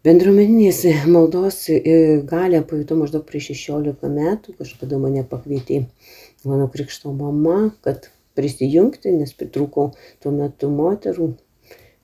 Bendruomeninės 0.03 0.81
maldos 1.07 1.61
e, 1.71 1.79
galę 2.27 2.59
pajutau 2.67 2.97
maždaug 2.99 3.23
prieš 3.27 3.53
16 3.53 4.09
metų, 4.11 4.55
kažkada 4.59 4.99
mane 4.99 5.23
pakvietė 5.27 5.85
mano 6.43 6.67
krikšto 6.71 7.13
mama, 7.15 7.71
kad 7.83 8.09
prisijungti, 8.35 9.13
nes 9.15 9.31
pritrūko 9.39 9.91
tuo 10.23 10.33
metu 10.35 10.71
moterų, 10.71 11.29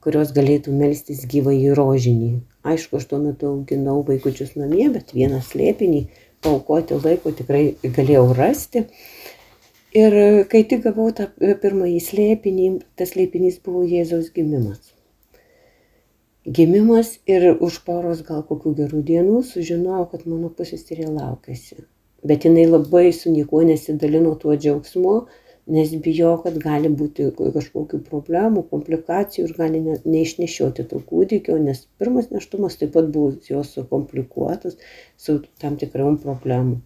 kurios 0.04 0.32
galėtų 0.36 0.76
melstis 0.76 1.26
gyvai 1.28 1.58
į 1.60 1.76
rožinį. 1.80 2.32
Aišku, 2.64 3.00
aš 3.00 3.10
tuo 3.12 3.20
metu 3.24 3.50
auginau 3.52 4.02
vaikučius 4.08 4.56
namie, 4.60 4.88
bet 4.94 5.12
vieną 5.16 5.40
slėpinį 5.44 6.06
paukoti 6.46 7.00
laiko 7.04 7.34
tikrai 7.36 7.64
galėjau 7.84 8.30
rasti. 8.38 8.86
Ir 10.00 10.14
kai 10.52 10.62
tik 10.70 10.84
gavau 10.86 11.10
tą 11.18 11.26
pirmąjį 11.42 12.00
slėpinį, 12.06 12.70
tas 13.00 13.16
slėpinys 13.16 13.58
buvo 13.66 13.82
Jėzaus 13.90 14.30
gimimas. 14.36 14.92
Gimimas 16.46 17.16
ir 17.30 17.52
už 17.58 17.82
poros 17.88 18.22
gal 18.26 18.44
kokių 18.48 18.76
gerų 18.78 19.02
dienų 19.08 19.42
sužinojau, 19.50 20.06
kad 20.12 20.28
mano 20.30 20.52
pusėstirė 20.54 21.10
laukėsi. 21.10 21.84
Bet 22.24 22.46
jinai 22.46 22.66
labai 22.70 23.10
su 23.16 23.34
niekuo 23.34 23.64
nesidalino 23.68 24.36
tuo 24.40 24.56
džiaugsmu, 24.56 25.16
nes 25.70 25.92
bijo, 26.04 26.34
kad 26.44 26.58
gali 26.62 26.90
būti 26.90 27.30
kažkokių 27.38 28.02
problemų, 28.10 28.66
komplikacijų 28.72 29.48
ir 29.48 29.56
gali 29.58 29.82
ne, 29.86 29.98
neišnešioti 30.06 30.86
to 30.92 31.02
kūdikio, 31.10 31.58
nes 31.62 31.86
pirmas 32.02 32.32
neštumas 32.34 32.80
taip 32.82 32.96
pat 32.96 33.10
buvo 33.14 33.36
jos 33.46 33.76
komplikuotas 33.92 34.80
su 35.18 35.40
tam 35.62 35.78
tikrom 35.82 36.18
problemom. 36.24 36.80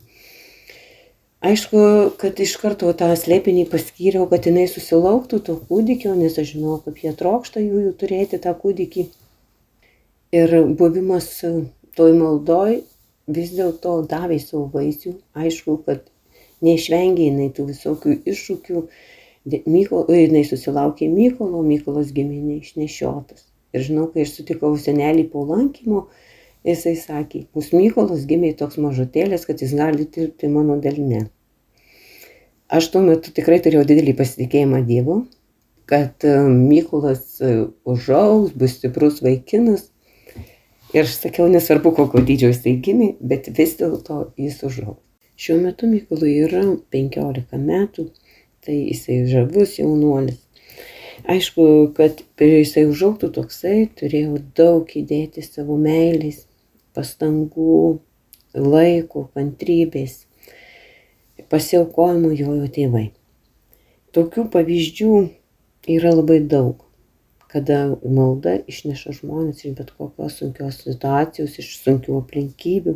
Aišku, 1.44 1.80
kad 2.20 2.38
iš 2.40 2.54
karto 2.62 2.92
tą 2.96 3.10
slėpinį 3.20 3.66
paskyriau, 3.72 4.30
kad 4.32 4.46
jinai 4.48 4.64
susilauktų 4.72 5.42
to 5.44 5.58
kūdikio, 5.68 6.14
nes 6.16 6.38
aš 6.40 6.54
žinau, 6.54 6.78
kaip 6.86 7.02
jie 7.04 7.12
trokšta 7.20 7.60
jų, 7.60 7.82
jų 7.88 7.92
turėti 8.00 8.40
tą 8.46 8.54
kūdikį. 8.62 9.10
Ir 10.40 10.56
buvimas 10.80 11.28
toj 12.00 12.16
maldoj 12.16 12.80
vis 13.28 13.52
dėlto 13.58 13.98
davė 14.08 14.40
savo 14.40 14.70
vaisių. 14.72 15.18
Aišku, 15.36 15.78
kad 15.84 16.08
neišvengė 16.66 17.30
jinai 17.30 17.50
tų 17.56 17.68
visokių 17.72 18.20
iššūkių. 18.34 18.84
Mykolo, 19.68 20.08
jinai 20.16 20.46
susilaukė 20.48 21.10
Mykolo, 21.12 21.64
Mykolas 21.68 22.14
gimė 22.16 22.40
neišnešiotas. 22.40 23.44
Ir 23.76 23.84
žinau, 23.84 24.08
kai 24.14 24.24
aš 24.24 24.38
sutikau 24.38 24.72
senelį 24.80 25.26
po 25.34 25.44
lankymo, 25.50 26.06
jisai 26.68 26.94
sakė, 27.00 27.46
mūsų 27.56 27.80
Mykolas 27.82 28.28
gimė 28.30 28.54
toks 28.60 28.80
mažutėlės, 28.80 29.48
kad 29.50 29.64
jis 29.64 29.74
gali 29.76 30.08
dirbti 30.08 30.52
mano 30.52 30.78
delne. 30.80 31.26
Aš 32.74 32.88
tuo 32.94 33.04
metu 33.06 33.34
tikrai 33.36 33.60
turėjau 33.62 33.84
didelį 33.90 34.16
pasitikėjimą 34.18 34.80
Dievu, 34.88 35.18
kad 35.92 36.24
e, 36.26 36.36
Mykolas 36.50 37.42
e, 37.44 37.52
užaugs, 37.86 38.54
bus 38.58 38.78
stiprus 38.80 39.20
vaikinas. 39.26 39.90
Ir 40.94 41.04
aš 41.04 41.18
sakiau, 41.20 41.50
nesvarbu, 41.52 41.92
kokio 41.98 42.22
dydžio 42.26 42.54
jisai 42.54 42.78
gimė, 42.86 43.16
bet 43.20 43.50
vis 43.58 43.76
dėlto 43.82 44.30
jis 44.40 44.62
užaugs. 44.66 45.02
Šiuo 45.44 45.58
metu 45.60 45.90
Mykolui 45.92 46.38
yra 46.46 46.62
15 46.96 47.58
metų, 47.60 48.06
tai 48.64 48.78
jisai 48.78 49.18
žavus 49.28 49.74
jaunuolis. 49.76 50.38
Aišku, 51.34 51.66
kad 51.98 52.22
jisai 52.40 52.86
užauktų 52.88 53.28
toksai, 53.36 53.90
turėjau 54.00 54.38
daug 54.56 54.94
įdėti 55.02 55.44
savo 55.44 55.76
meilės, 55.80 56.46
pastangų, 56.96 58.00
laiko, 58.56 59.26
kantrybės, 59.36 60.22
pasiaukojimo 61.52 62.32
jojo 62.40 62.72
tėvai. 62.80 63.10
Tokių 64.16 64.48
pavyzdžių 64.56 65.14
yra 65.98 66.16
labai 66.22 66.40
daug, 66.56 66.88
kada 67.52 67.98
malda 68.04 68.62
išneša 68.72 69.20
žmonės 69.20 69.68
iš 69.68 69.76
bet 69.76 69.92
kokios 69.98 70.40
sunkios 70.40 70.80
situacijos, 70.88 71.60
iš 71.60 71.76
sunkių 71.84 72.22
aplinkybių. 72.22 72.96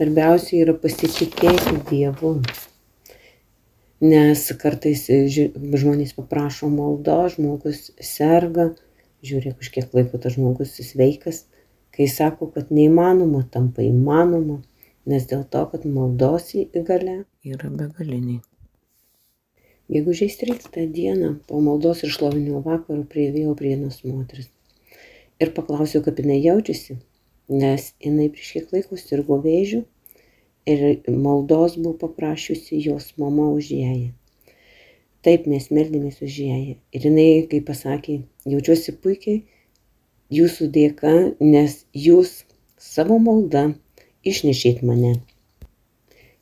Svarbiausia 0.00 0.62
yra 0.64 0.72
pasitikėti 0.80 1.74
Dievu. 1.90 2.30
Nes 4.00 4.44
kartais 4.62 5.02
žmonės 5.82 6.14
paprašo 6.16 6.70
maldo, 6.72 7.16
žmogus 7.34 7.90
serga, 8.00 8.70
žiūrėk, 9.20 9.58
už 9.60 9.68
kiek 9.74 9.92
laiko 9.98 10.16
tas 10.22 10.38
žmogus 10.38 10.72
sveikas, 10.86 11.42
kai 11.92 12.06
sako, 12.08 12.48
kad 12.54 12.72
neįmanoma, 12.72 13.42
tampa 13.52 13.84
įmanoma, 13.84 14.62
nes 15.04 15.28
dėl 15.28 15.44
to, 15.52 15.66
kad 15.74 15.84
maldos 15.84 16.48
įgalia 16.56 17.18
yra 17.44 17.68
begaliniai. 17.68 18.40
Gegužės 19.92 20.40
13 20.40 20.88
dieną 20.96 21.34
po 21.44 21.60
maldos 21.60 22.00
ir 22.08 22.16
šlovinimo 22.16 22.64
vakarų 22.64 23.04
prieivėjau 23.12 23.52
prie 23.60 23.76
vienos 23.76 24.00
moteris 24.08 24.48
ir 25.44 25.52
paklausiau, 25.56 26.00
kaip 26.08 26.24
jinai 26.24 26.40
jaučiasi, 26.40 26.96
nes 27.50 27.92
jinai 28.00 28.28
prieš 28.32 28.52
kiek 28.56 28.74
laiko 28.74 28.98
sirgo 29.00 29.40
vėžių 29.42 29.82
ir 30.70 30.84
maldos 31.10 31.76
buvo 31.76 31.96
paprašiusi 32.04 32.80
jos 32.84 33.12
mama 33.18 33.48
už 33.50 33.72
ją. 33.74 33.94
Taip 35.26 35.46
mes 35.50 35.66
meldėmės 35.68 36.22
už 36.24 36.36
ją. 36.46 36.58
Ir 36.96 37.06
jinai, 37.08 37.44
kaip 37.50 37.66
pasakė, 37.68 38.22
jaučiuosi 38.48 38.94
puikiai 39.02 39.42
jūsų 40.32 40.70
dėka, 40.72 41.12
nes 41.42 41.82
jūs 41.92 42.44
savo 42.80 43.18
maldą 43.20 43.74
išnešėt 44.24 44.80
mane. 44.86 45.18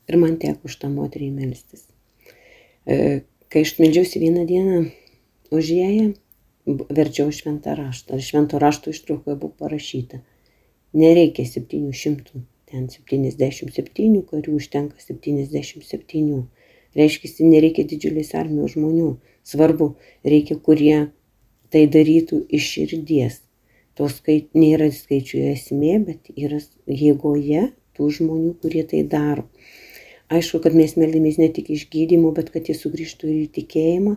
Ir 0.09 0.21
man 0.21 0.39
teko 0.41 0.69
už 0.69 0.79
tą 0.83 0.93
moterį 0.93 1.33
melstis. 1.35 1.89
E, 2.87 3.25
kai 3.51 3.65
aš 3.67 3.75
meldžiausi 3.81 4.23
vieną 4.23 4.47
dieną 4.49 4.81
už 5.53 5.73
ją, 5.75 5.91
verčiau 6.69 7.33
šventą 7.33 7.75
raštą. 7.77 8.21
Švento 8.21 8.61
rašto 8.61 8.93
ištraukoje 8.95 9.37
buvo 9.37 9.53
parašyta. 9.59 10.21
Nereikia 10.97 11.45
700, 11.45 12.45
ten 12.71 12.87
77 12.93 14.23
karių, 14.31 14.55
užtenka 14.61 15.03
77. 15.03 16.47
Reiškia, 16.97 17.35
nereikia 17.45 17.85
didžiulės 17.89 18.33
armijos 18.39 18.77
žmonių. 18.77 19.11
Svarbu, 19.49 19.93
reikia, 20.25 20.57
kurie 20.57 21.11
tai 21.73 21.85
darytų 21.93 22.47
iš 22.57 22.73
širdies 22.77 23.43
to 23.99 24.07
skait, 24.13 24.53
nėra 24.55 24.87
skaičių 24.95 25.41
esmė, 25.53 25.97
bet 26.07 26.31
yra 26.39 26.61
jėgoje 26.87 27.65
tų 27.99 28.11
žmonių, 28.19 28.53
kurie 28.63 28.85
tai 28.87 29.03
daro. 29.15 29.49
Aišku, 30.31 30.61
kad 30.63 30.77
mes 30.79 30.95
meldėmės 31.01 31.39
ne 31.41 31.49
tik 31.57 31.73
iš 31.75 31.89
gydymo, 31.91 32.31
bet 32.37 32.53
kad 32.55 32.69
jie 32.71 32.77
sugrįžtų 32.79 33.31
ir 33.33 33.39
į 33.41 33.49
tikėjimą. 33.59 34.15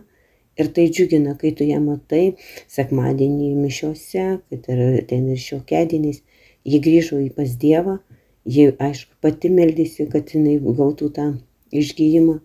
Ir 0.60 0.68
tai 0.76 0.84
džiugina, 0.92 1.32
kai 1.40 1.54
tu 1.56 1.64
ją 1.64 1.80
matai 1.82 2.36
sekmadienį 2.70 3.48
mišiose, 3.56 4.26
kad 4.52 4.68
ir 4.70 4.82
ten 5.10 5.30
ir 5.32 5.40
šiokedieniais, 5.40 6.20
ji 6.68 6.80
grįžo 6.86 7.18
į 7.22 7.30
pas 7.36 7.56
Dievą, 7.64 7.98
ji 8.44 8.70
aišku 8.78 9.18
pati 9.24 9.50
meldėsi, 9.50 10.08
kad 10.12 10.32
jinai 10.34 10.58
gautų 10.62 11.12
tą 11.18 11.28
išgyjimą. 11.72 12.40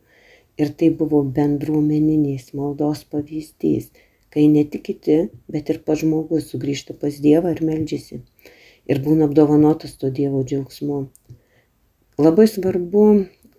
Ir 0.58 0.72
tai 0.74 0.90
buvo 1.00 1.22
bendruomeninės 1.38 2.54
maldos 2.58 3.04
pavyzdys 3.06 3.92
kai 4.38 4.48
ne 4.48 4.64
tik 4.72 4.84
kiti, 4.88 5.18
bet 5.54 5.70
ir 5.72 5.80
pats 5.86 6.04
žmogus 6.04 6.52
sugrįžta 6.52 6.96
pas 7.02 7.16
Dievą 7.26 7.54
ir 7.56 7.64
meldžiasi. 7.70 8.20
Ir 8.92 9.00
būna 9.06 9.28
apdovanotas 9.28 9.96
to 10.02 10.12
Dievo 10.20 10.44
džiaugsmu. 10.48 11.00
Labai 12.22 12.48
svarbu, 12.52 13.06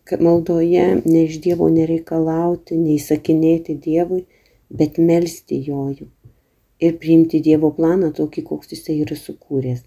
kad 0.08 0.22
maldoje 0.24 0.86
ne 1.04 1.24
iš 1.24 1.40
Dievo 1.44 1.68
nereikalauti, 1.72 2.78
neįsakinėti 2.78 3.76
Dievui, 3.88 4.22
bet 4.70 5.00
melstį 5.10 5.60
jojų. 5.68 6.08
Ir 6.78 6.96
priimti 7.02 7.42
Dievo 7.44 7.72
planą 7.74 8.12
tokį, 8.14 8.44
koks 8.52 8.74
jisai 8.76 9.00
yra 9.04 9.18
sukūręs. 9.18 9.82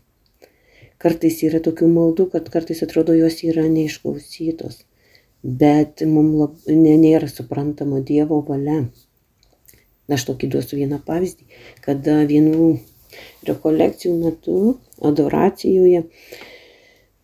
Kartais 1.02 1.40
yra 1.48 1.62
tokių 1.66 1.88
maldų, 1.90 2.28
kad 2.36 2.50
kartais 2.54 2.84
atrodo 2.86 3.16
jos 3.18 3.40
yra 3.48 3.64
neišklausytos, 3.66 4.84
bet 5.42 6.04
mums 6.06 6.38
lab, 6.38 6.60
ne, 6.70 6.94
nėra 7.02 7.30
suprantama 7.32 8.04
Dievo 8.06 8.42
valia. 8.46 8.84
Aš 10.12 10.28
tokį 10.28 10.50
duosiu 10.54 10.78
vieną 10.78 11.00
pavyzdį, 11.08 11.48
kada 11.86 12.20
vienų 12.30 12.68
rekolekcijų 13.48 14.14
metu, 14.20 14.58
adoracijoje, 15.08 16.04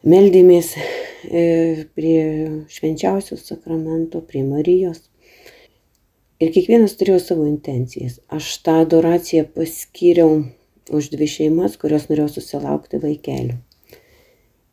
meldėmės 0.07 0.71
e, 0.77 1.43
prie 1.97 2.17
švenčiausios 2.71 3.45
sakramento, 3.51 4.23
prie 4.23 4.45
Marijos. 4.47 5.03
Ir 6.41 6.53
kiekvienas 6.53 6.97
turėjo 6.97 7.19
savo 7.21 7.47
intencijas. 7.49 8.19
Aš 8.33 8.49
tą 8.65 8.79
adoraciją 8.87 9.47
paskyriau 9.55 10.43
už 10.93 11.09
dvi 11.13 11.27
šeimas, 11.29 11.79
kurios 11.81 12.07
norėjo 12.11 12.29
susilaukti 12.37 13.01
vaikelių. 13.03 13.57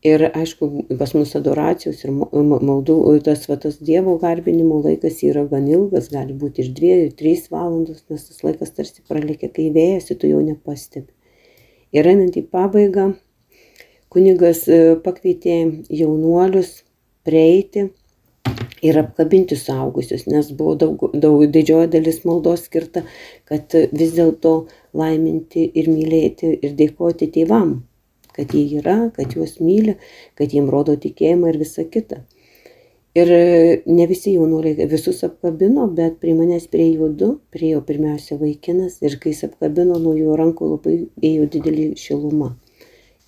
Ir 0.05 0.21
aišku, 0.27 0.67
pas 1.01 1.15
mus 1.17 1.31
adoracijos 1.39 2.03
ir 2.05 2.11
maldų, 2.13 2.97
tas, 3.25 3.47
va, 3.49 3.55
tas 3.61 3.79
Dievo 3.89 4.19
garbinimo 4.21 4.83
laikas 4.85 5.23
yra 5.25 5.47
gan 5.49 5.65
ilgas, 5.65 6.11
gali 6.13 6.35
būti 6.37 6.61
ir 6.61 6.75
2-3 6.77 7.47
valandos, 7.55 8.03
nes 8.13 8.27
tas 8.29 8.43
laikas 8.45 8.75
tarsi 8.77 9.01
pralėkia, 9.09 9.49
kai 9.55 9.71
vėjasi, 9.73 10.19
tu 10.21 10.29
jau 10.29 10.43
nepastebi. 10.45 11.09
Ir 11.97 12.09
einant 12.11 12.37
į 12.37 12.43
pabaigą, 12.53 13.07
kunigas 14.13 14.67
e, 14.69 14.83
pakvietė 15.07 15.57
jaunuolius 15.89 16.75
prieiti 17.25 17.87
ir 18.85 19.01
apkabinti 19.01 19.57
suaugusius, 19.57 20.27
nes 20.29 20.53
buvo 20.53 20.77
daug, 20.85 21.07
daug 21.17 21.47
didžioji 21.57 21.95
dalis 21.97 22.21
maldos 22.29 22.69
skirta, 22.69 23.07
kad 23.49 23.73
vis 23.73 24.13
dėlto 24.21 24.55
laiminti 24.93 25.65
ir 25.65 25.89
mylėti 25.89 26.53
ir 26.61 26.77
dėkoti 26.77 27.33
tėvam 27.41 27.79
kad 28.37 28.55
jie 28.55 28.81
yra, 28.81 28.97
kad 29.17 29.35
juos 29.37 29.59
myli, 29.63 29.97
kad 30.39 30.55
jiem 30.55 30.71
rodo 30.73 30.97
tikėjimą 31.01 31.53
ir 31.53 31.61
visa 31.63 31.85
kita. 31.97 32.25
Ir 33.15 33.31
e, 33.31 33.83
ne 33.87 34.07
visi 34.11 34.33
jaunuoliai 34.35 34.89
visus 34.91 35.21
apkabino, 35.23 35.87
bet 35.99 36.17
prie 36.23 36.33
manęs 36.35 36.65
priejo 36.73 37.13
du, 37.21 37.29
priejo 37.55 37.85
pirmiausia 37.87 38.41
vaikinas 38.41 38.97
ir 39.07 39.15
kai 39.23 39.31
jis 39.31 39.45
apkabino 39.47 40.01
nuo 40.03 40.17
jo 40.19 40.35
rankų 40.41 40.71
labai 40.73 40.97
ėjo 41.31 41.47
didelį 41.53 41.85
šilumą 42.05 42.51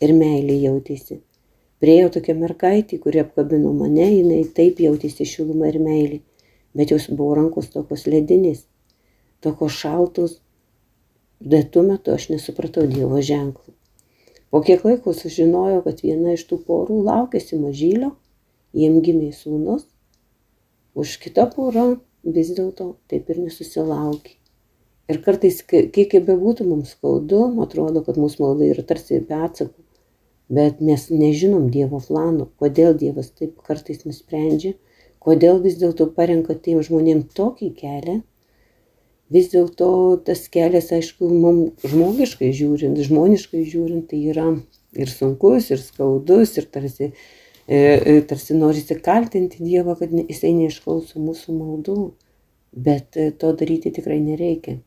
ir 0.02 0.14
meilė 0.18 0.58
jautėsi. 0.64 1.20
Priejo 1.78 2.10
tokia 2.16 2.34
mergaitė, 2.34 2.98
kuri 2.98 3.22
apkabino 3.22 3.70
mane, 3.76 4.08
jinai 4.10 4.40
taip 4.58 4.82
jautėsi 4.82 5.28
šilumą 5.36 5.70
ir 5.70 5.78
meilį, 5.86 6.20
bet 6.74 6.90
jos 6.90 7.06
buvo 7.12 7.36
rankos 7.38 7.70
tokios 7.70 8.08
ledinės, 8.10 8.64
tokios 9.44 9.78
šaltos, 9.84 10.38
bet 11.40 11.70
tuo 11.70 11.86
metu 11.86 12.16
aš 12.16 12.30
nesupratau 12.34 12.88
Dievo 12.90 13.22
ženklų. 13.22 13.76
Po 14.50 14.62
kiek 14.62 14.84
laiko 14.86 15.12
sužinojo, 15.16 15.82
kad 15.84 16.02
viena 16.06 16.34
iš 16.36 16.46
tų 16.50 16.60
porų 16.68 17.00
laukėsi 17.06 17.58
mažylio, 17.60 18.12
jiem 18.76 19.00
gimė 19.04 19.32
sūnus, 19.34 19.86
už 20.94 21.16
kitą 21.24 21.48
porą 21.54 21.86
vis 22.36 22.52
dėlto 22.56 22.92
taip 23.10 23.30
ir 23.32 23.42
nesusilaukė. 23.46 24.36
Ir 25.12 25.20
kartais, 25.22 25.60
kiek 25.66 26.14
bebūtų 26.26 26.64
mums 26.66 26.94
skaudu, 26.96 27.42
atrodo, 27.62 28.02
kad 28.06 28.16
mūsų 28.18 28.42
malda 28.42 28.70
yra 28.72 28.82
tarsi 28.86 29.20
be 29.28 29.36
atsakų, 29.48 29.84
bet 30.58 30.80
mes 30.82 31.08
nežinom 31.10 31.68
Dievo 31.74 32.00
plano, 32.02 32.48
kodėl 32.62 32.96
Dievas 32.98 33.30
taip 33.30 33.60
kartais 33.66 34.02
nusprendžia, 34.06 34.74
kodėl 35.22 35.60
vis 35.62 35.78
dėlto 35.82 36.08
parenka 36.16 36.54
tiem 36.54 36.82
žmonėm 36.86 37.22
tokį 37.38 37.70
kelią, 37.78 38.16
vis 39.32 39.50
dėlto 39.52 39.88
tas 40.26 40.46
kelias, 40.52 40.92
aišku, 40.94 41.28
mums 41.30 41.86
žmogiškai 41.86 42.52
žiūrint, 42.54 43.00
žmoniškai 43.08 43.64
žiūrint, 43.66 44.06
tai 44.10 44.22
yra 44.32 44.48
ir 44.96 45.10
sunkus, 45.10 45.70
ir 45.74 45.82
skaudus, 45.82 46.56
ir 46.60 46.68
tarsi, 46.72 47.10
e, 47.66 47.76
e, 47.76 48.20
tarsi 48.28 48.56
norisi 48.56 48.98
kaltinti 49.02 49.64
Dievą, 49.64 49.96
kad 49.98 50.14
jisai 50.16 50.54
neišklauso 50.56 51.22
mūsų 51.22 51.56
maldų, 51.58 52.00
bet 52.72 53.18
e, 53.18 53.30
to 53.32 53.52
daryti 53.58 53.92
tikrai 53.98 54.20
nereikia, 54.22 54.78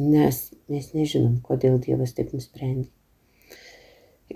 nes 0.00 0.42
mes 0.72 0.92
nežinom, 0.96 1.40
kodėl 1.44 1.80
Dievas 1.82 2.16
taip 2.16 2.32
nusprendė. 2.36 2.88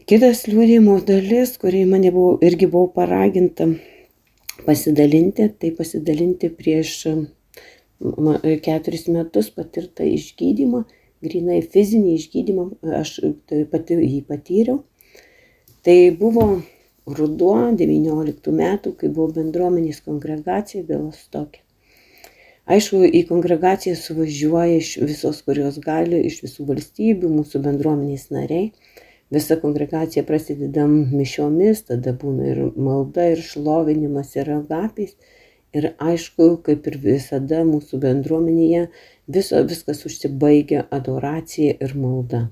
Kitas 0.07 0.45
liūdėjimo 0.47 1.01
dalis, 1.03 1.57
kurį 1.59 1.83
mane 1.91 2.13
buvo, 2.15 2.37
irgi 2.47 2.69
buvo 2.71 2.93
paraginta 2.95 3.67
pasidalinti, 4.63 5.49
tai 5.59 5.73
pasidalinti 5.75 6.51
prieš 6.55 6.93
keturis 8.65 9.07
metus 9.13 9.51
patirtą 9.55 10.07
išgydymą, 10.09 10.85
grinai 11.25 11.61
fizinį 11.63 12.15
išgydymą, 12.17 12.67
aš 13.01 13.17
tai 13.51 13.65
pati 13.69 13.99
jį 14.01 14.21
patyriau. 14.29 14.83
Tai 15.85 15.97
buvo 16.21 16.47
ruduo 17.07 17.57
19 17.77 18.53
metų, 18.53 18.95
kai 19.01 19.09
buvo 19.09 19.33
bendruomenės 19.41 20.01
kongregacija 20.05 20.85
Belostokė. 20.89 21.63
Aišku, 22.71 23.01
į 23.03 23.25
kongregaciją 23.27 23.97
suvažiuoja 23.99 24.79
iš 24.79 24.91
visos, 25.03 25.41
kurios 25.43 25.81
gali, 25.83 26.21
iš 26.29 26.43
visų 26.45 26.69
valstybių, 26.69 27.31
mūsų 27.41 27.63
bendruomenės 27.65 28.29
nariai. 28.31 28.69
Visa 29.35 29.57
kongregacija 29.63 30.23
prasideda 30.27 30.85
mišiomis, 30.91 31.85
tada 31.89 32.13
būna 32.19 32.47
ir 32.53 32.61
malda, 32.77 33.29
ir 33.33 33.43
šlovinimas, 33.47 34.37
ir 34.39 34.53
agapės. 34.57 35.17
Ir 35.77 35.93
aišku, 36.03 36.49
kaip 36.67 36.87
ir 36.91 36.97
visada 37.03 37.63
mūsų 37.67 38.01
bendruomenėje, 38.03 38.89
viso, 39.31 39.61
viskas 39.71 40.03
užsibaigia 40.09 40.87
adoracija 40.91 41.77
ir 41.79 41.95
malda. 41.95 42.49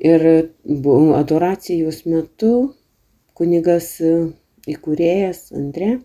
Ir 0.00 0.24
adoracijos 1.18 2.06
metu 2.08 2.54
kunigas 3.36 3.98
įkūrėjas 4.00 5.50
Andrė 5.56 5.98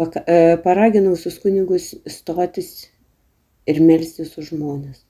E, 0.00 0.56
paraginau 0.64 1.12
visus 1.12 1.34
kunigus 1.42 1.90
stotis 2.08 2.68
ir 3.68 3.80
melstis 3.84 4.30
už 4.40 4.46
žmonės. 4.54 5.02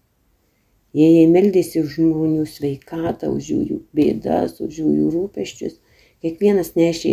Jie 0.98 1.06
jie 1.06 1.26
meldėsi 1.30 1.84
už 1.84 1.92
žmonių 1.94 2.46
sveikatą, 2.50 3.30
už 3.30 3.50
jų 3.52 3.76
bėdas, 3.94 4.56
už 4.58 4.80
jų 4.82 5.12
rūpeščius. 5.14 5.76
Kiekvienas 6.26 6.74
nešė 6.74 7.12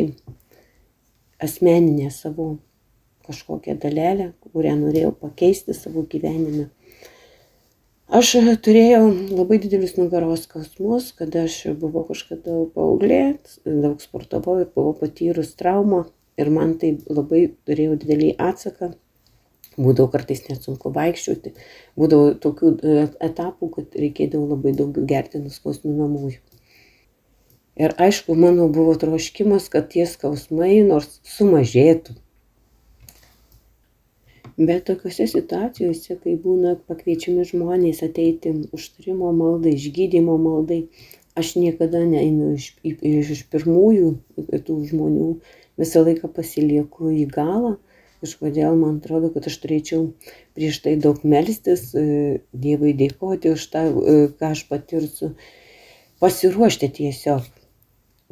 asmeninę 1.37 2.09
savo 2.09 2.55
kažkokią 3.27 3.77
dalelę, 3.83 4.31
kurią 4.47 4.73
norėjau 4.79 5.13
pakeisti 5.21 5.75
savo 5.77 6.05
gyvenime. 6.09 6.69
Aš 8.07 8.29
turėjau 8.63 9.09
labai 9.35 9.57
didelius 9.59 9.97
nugaros 9.99 10.45
skausmus, 10.47 11.09
kada 11.11 11.43
aš 11.43 11.57
buvau 11.81 12.05
kažkada 12.07 12.61
paauglė, 12.71 13.35
daug 13.67 13.99
sportavau 13.99 14.61
ir 14.61 14.69
buvau 14.71 14.93
patyrus 14.95 15.51
traumą 15.59 16.05
ir 16.39 16.51
man 16.53 16.77
tai 16.79 16.93
labai 17.09 17.49
turėjau 17.67 17.97
didelį 17.99 18.29
atsaką. 18.39 18.93
Būdavo 19.77 20.07
kartais 20.13 20.39
net 20.47 20.63
sunku 20.63 20.89
vaikščioti, 20.95 21.51
būdavo 21.99 22.31
tokių 22.41 22.69
e, 22.77 23.01
etapų, 23.27 23.69
kad 23.75 23.97
reikėdavo 23.99 24.55
labai 24.55 24.71
daug 24.79 24.95
gerti 25.11 25.43
nuskausminamųjų. 25.43 26.39
Ir 27.77 27.93
aišku, 28.01 28.33
mano 28.33 28.65
buvo 28.73 28.95
troškimas, 28.97 29.67
kad 29.69 29.91
tie 29.91 30.07
skausmai 30.09 30.79
nors 30.87 31.19
sumažėtų. 31.35 32.15
Bet 34.57 34.87
tokiuose 34.89 35.27
situacijose, 35.29 36.15
kai 36.23 36.31
būna 36.41 36.71
pakviečiami 36.89 37.43
žmonės 37.45 37.99
ateiti 38.07 38.55
užtarimo 38.73 39.29
maldai, 39.37 39.75
išgydymo 39.77 40.37
maldai, 40.41 40.79
aš 41.37 41.51
niekada 41.61 42.01
neinu 42.01 42.55
iš, 42.55 42.71
iš, 42.81 43.29
iš 43.35 43.43
pirmųjų 43.53 44.07
tų 44.65 44.77
žmonių, 44.91 45.27
visą 45.77 46.01
laiką 46.07 46.31
pasilieku 46.33 47.11
į 47.13 47.27
galą. 47.35 47.75
Kažkodėl 48.25 48.79
man 48.79 48.95
atrodo, 48.97 49.29
kad 49.35 49.45
aš 49.45 49.59
turėčiau 49.61 50.07
prieš 50.57 50.79
tai 50.81 50.95
daug 51.05 51.21
melstis, 51.21 51.91
e, 51.93 52.41
Dievui 52.49 52.95
dėkoti 52.97 53.53
už 53.53 53.65
tą, 53.75 53.83
e, 53.93 54.15
ką 54.39 54.55
aš 54.55 54.63
patirsiu, 54.71 55.35
pasiruošti 56.23 56.89
tiesiog. 56.97 57.45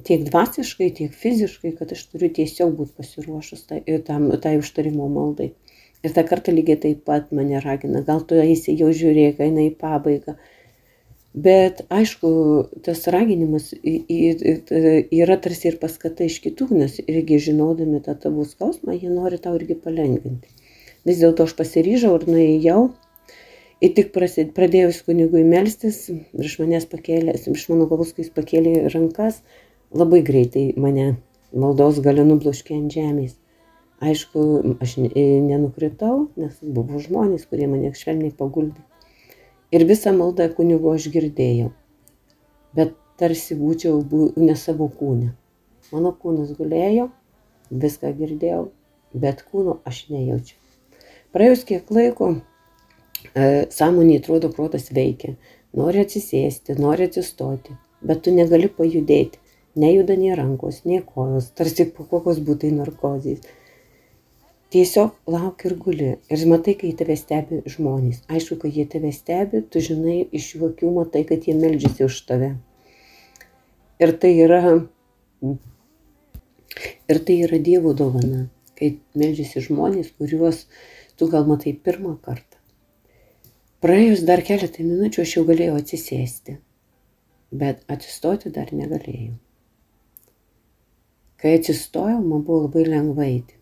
Tiek 0.09 0.25
dvasiškai, 0.25 0.89
tiek 0.97 1.13
fiziškai, 1.13 1.75
kad 1.77 1.93
aš 1.93 2.01
turiu 2.09 2.31
tiesiog 2.33 2.73
būti 2.81 2.97
pasiruošus 2.97 3.61
tai, 3.69 3.83
tam, 4.09 4.31
tai 4.41 4.57
užtarimo 4.63 5.05
maldai. 5.19 5.51
Ir 6.05 6.13
tą 6.13 6.25
kartą 6.29 6.53
lygiai 6.53 6.77
taip 6.81 7.05
pat 7.09 7.31
mane 7.33 7.61
ragina, 7.63 8.03
gal 8.05 8.21
tu 8.29 8.37
eisi 8.37 8.75
jau 8.77 8.91
žiūrėk, 8.93 9.41
eina 9.41 9.65
į 9.65 9.71
pabaigą, 9.81 10.35
Bet 11.35 11.81
aišku, 11.91 12.29
tas 12.87 13.01
raginimas 13.11 13.73
yra 13.83 15.35
tarsi 15.43 15.67
ir 15.67 15.75
paskata 15.81 16.23
iš 16.23 16.37
kitų, 16.45 16.69
nes 16.79 16.95
irgi 17.03 17.41
žinodami 17.49 17.99
tą 18.05 18.15
tavo 18.23 18.45
skausmą, 18.47 18.95
jie 18.95 19.11
nori 19.11 19.35
tau 19.43 19.57
irgi 19.59 19.75
palengvinti. 19.75 20.47
Vis 21.03 21.19
dėlto 21.19 21.43
aš 21.43 21.57
pasiryžau 21.59 22.13
ir 22.21 22.25
nuėjau. 22.31 22.79
Ir 23.83 23.91
tik 23.97 24.15
pradėjus 24.15 25.01
kunigui 25.03 25.43
melstis, 25.43 26.05
virš 26.31 26.55
manęs 26.61 26.87
pakėlė, 26.87 27.35
iš 27.35 27.67
mano 27.67 27.89
galvos, 27.91 28.15
kai 28.15 28.23
jis 28.23 28.31
pakėlė 28.31 28.77
rankas, 28.95 29.43
labai 29.91 30.23
greitai 30.23 30.69
mane 30.79 31.17
maldos 31.51 31.99
galiu 32.05 32.23
nubloškė 32.31 32.79
ant 32.79 32.95
žemės. 32.95 33.35
Aišku, 34.03 34.75
aš 34.83 34.97
nenukritau, 34.99 36.27
nes 36.35 36.57
buvo 36.59 36.99
žmonės, 36.99 37.45
kurie 37.47 37.69
mane 37.71 37.93
švelniai 37.95 38.33
paguldė. 38.35 38.83
Ir 39.71 39.85
visą 39.87 40.11
maldą 40.11 40.49
kunigo 40.57 40.91
aš 40.91 41.07
girdėjau, 41.13 41.69
bet 42.75 42.91
tarsi 43.15 43.55
būčiau 43.55 44.03
ne 44.35 44.57
savo 44.59 44.89
kūne. 44.91 45.31
Mano 45.93 46.11
kūnas 46.11 46.51
gulėjo, 46.59 47.07
viską 47.71 48.11
girdėjau, 48.19 48.67
bet 49.15 49.45
kūno 49.47 49.79
aš 49.87 50.05
nejaučiu. 50.11 50.59
Praėjus 51.31 51.63
kiek 51.67 51.87
laiko, 51.95 52.33
e, 53.31 53.65
sąmonė 53.71 54.19
atrodo, 54.19 54.51
protas 54.51 54.91
veikia, 54.91 55.37
nori 55.71 56.03
atsisėsti, 56.03 56.75
nori 56.79 57.07
atsistoti, 57.07 57.79
bet 58.03 58.25
tu 58.27 58.35
negali 58.35 58.67
pajudėti, 58.67 59.39
nejuda 59.79 60.19
nei 60.19 60.35
rankos, 60.35 60.83
nei 60.83 60.99
kojos, 60.99 61.53
tarsi 61.55 61.87
po 61.95 62.03
kokios 62.11 62.43
būtai 62.43 62.75
narkozės 62.75 63.43
tiesiog 64.75 65.31
lauki 65.31 65.69
ir 65.69 65.75
guli. 65.79 66.09
Ir 66.27 66.41
matai 66.51 66.73
kai 66.79 66.91
tave 66.99 67.15
stebi 67.15 67.61
žmonės. 67.71 68.25
Aišku 68.27 68.57
kai 68.59 68.73
jie 68.75 68.83
tave 68.91 69.13
stebi 69.15 69.63
tu 69.71 69.79
žinai 69.87 70.17
iš 70.35 70.49
jų 70.55 70.71
akių 70.73 70.91
matai 70.97 71.23
kad 71.29 71.47
jie 71.47 71.55
meldžiasi 71.55 72.03
už 72.09 72.17
tave. 72.27 72.51
Ir 74.03 74.11
tai 74.19 74.33
yra 74.43 74.59
ir 77.07 77.23
tai 77.29 77.39
yra 77.47 77.61
dievo 77.69 77.95
dovana 77.95 78.49
kai 78.75 78.97
meldžiasi 79.15 79.63
žmonės 79.69 80.11
kuriuos 80.19 80.65
tu 81.15 81.31
gal 81.31 81.47
matai 81.47 81.71
pirmą 81.87 82.17
kartą. 82.27 82.59
Praėjus 83.79 84.27
dar 84.27 84.43
keletą 84.43 84.83
minučių 84.83 85.23
aš 85.23 85.37
jau 85.37 85.47
galėjau 85.47 85.79
atsisėsti 85.79 86.59
bet 87.55 87.83
atsistoti 87.91 88.51
dar 88.51 88.75
negalėjau. 88.75 89.35
Kai 91.39 91.59
atsistojau 91.59 92.19
man 92.25 92.43
buvo 92.43 92.65
labai 92.65 92.89
lengva 92.89 93.27
eiti 93.29 93.54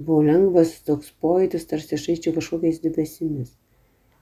Buvo 0.00 0.22
lengvas 0.24 0.74
toks 0.86 1.10
pojūtis, 1.20 1.66
tarsi 1.68 1.96
aš 1.98 2.06
eičiau 2.14 2.36
kažkokiais 2.36 2.80
debesimis. 2.84 3.50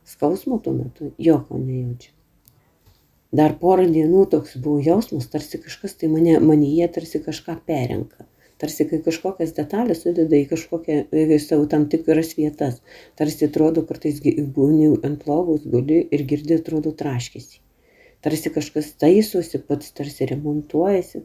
Skausmo 0.09 0.59
tuo 0.63 0.73
metu 0.75 1.13
jokio 1.23 1.61
nejaučiu. 1.63 2.15
Dar 3.39 3.55
porą 3.61 3.85
dienų 3.93 4.25
toks 4.33 4.57
buvo 4.65 4.81
jausmas, 4.81 5.29
tarsi 5.31 5.61
kažkas 5.61 5.95
tai 6.01 6.09
mane, 6.11 6.39
manyje 6.41 6.89
tarsi 6.97 7.21
kažką 7.23 7.59
perenka. 7.69 8.25
Tarsi 8.59 8.89
kai 8.91 8.99
kažkokias 9.05 9.53
detalės 9.55 10.01
sudeda 10.03 10.35
į 10.35 10.49
kažkokią 10.51 10.97
į 11.15 11.39
savo 11.45 11.69
tam 11.71 11.85
tikras 11.93 12.33
vietas. 12.39 12.81
Tarsi 13.21 13.47
atrodo, 13.47 13.85
kartais 13.87 14.19
būni 14.57 14.89
ant 15.07 15.29
lovos, 15.31 15.63
guli 15.75 16.01
ir 16.11 16.25
girdi, 16.33 16.57
atrodo, 16.59 16.95
traškėsi. 17.03 17.61
Tarsi 18.25 18.51
kažkas 18.57 18.91
taisosi, 18.99 19.61
pats 19.69 19.93
tarsi 19.95 20.27
remontuojasi. 20.33 21.23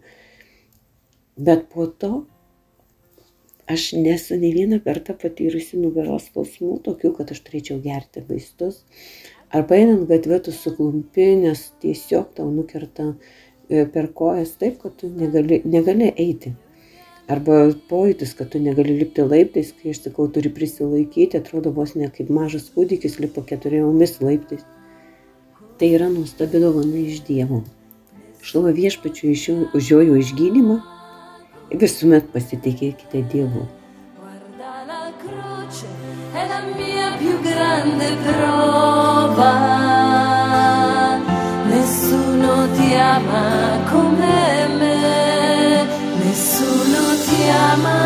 Bet 1.41 1.65
po 1.73 1.87
to 1.87 2.11
aš 3.73 3.91
nesu 3.97 4.37
nei 4.39 4.53
vieną 4.55 4.79
kartą 4.85 5.15
patyrusi 5.19 5.79
nugaros 5.81 6.29
skausmų, 6.29 6.77
tokių, 6.87 7.13
kad 7.17 7.31
aš 7.33 7.41
turėčiau 7.47 7.79
gerti 7.83 8.23
vaistus. 8.27 8.83
Arba 9.53 9.77
einant 9.77 10.05
gatvė 10.09 10.39
tu 10.45 10.53
suklumpi, 10.55 11.33
nes 11.43 11.65
tiesiog 11.83 12.31
tau 12.37 12.47
nukerta 12.49 13.11
e, 13.13 13.83
per 13.85 14.09
kojas 14.17 14.55
taip, 14.61 14.79
kad 14.81 14.95
tu 15.01 15.09
negali, 15.09 15.61
negali 15.65 16.09
eiti. 16.13 16.53
Arba 17.31 17.59
pojūtis, 17.89 18.33
kad 18.35 18.49
tu 18.51 18.59
negali 18.59 18.97
lipti 18.99 19.23
laiptais, 19.23 19.69
kai 19.77 19.93
aš 19.93 20.01
sakau, 20.07 20.25
turi 20.27 20.51
prisilaikyti, 20.51 21.39
atrodo 21.39 21.71
vos 21.75 21.93
ne 21.95 22.09
kaip 22.11 22.31
mažas 22.33 22.65
kūdikis 22.73 23.19
lipo 23.23 23.45
keturiomis 23.47 24.17
laiptais. 24.23 24.65
Tai 25.79 25.87
yra 25.89 26.09
nuostabi 26.11 26.59
dovana 26.63 26.99
iš 26.99 27.21
Dievo. 27.27 27.61
Šlovo 28.43 28.73
viešpačiu 28.75 29.31
už 29.73 29.93
jo 29.93 30.01
išgydymą 30.19 30.81
visuomet 31.79 32.27
pasitikėkite 32.33 33.23
Dievu. 33.31 33.65
Nessuno 41.73 42.53
ti 42.75 42.93
ama 42.95 43.45
come 43.89 44.67
me, 44.79 45.87
nessuno 46.21 47.03
ti 47.25 47.39
ama 47.49 47.97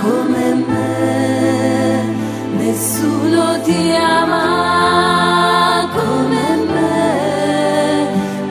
come 0.00 0.46
me, 0.68 2.04
nessuno 2.60 3.44
ti 3.66 3.80
ama 3.96 4.44
come 5.96 6.46
me. 6.72 6.96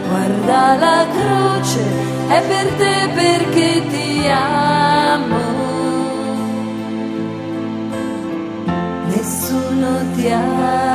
Guarda 0.10 0.62
la 0.84 1.00
croce, 1.16 1.84
è 2.28 2.42
per 2.48 2.68
te 2.78 2.94
amo, 3.04 3.53
家。 10.24 10.93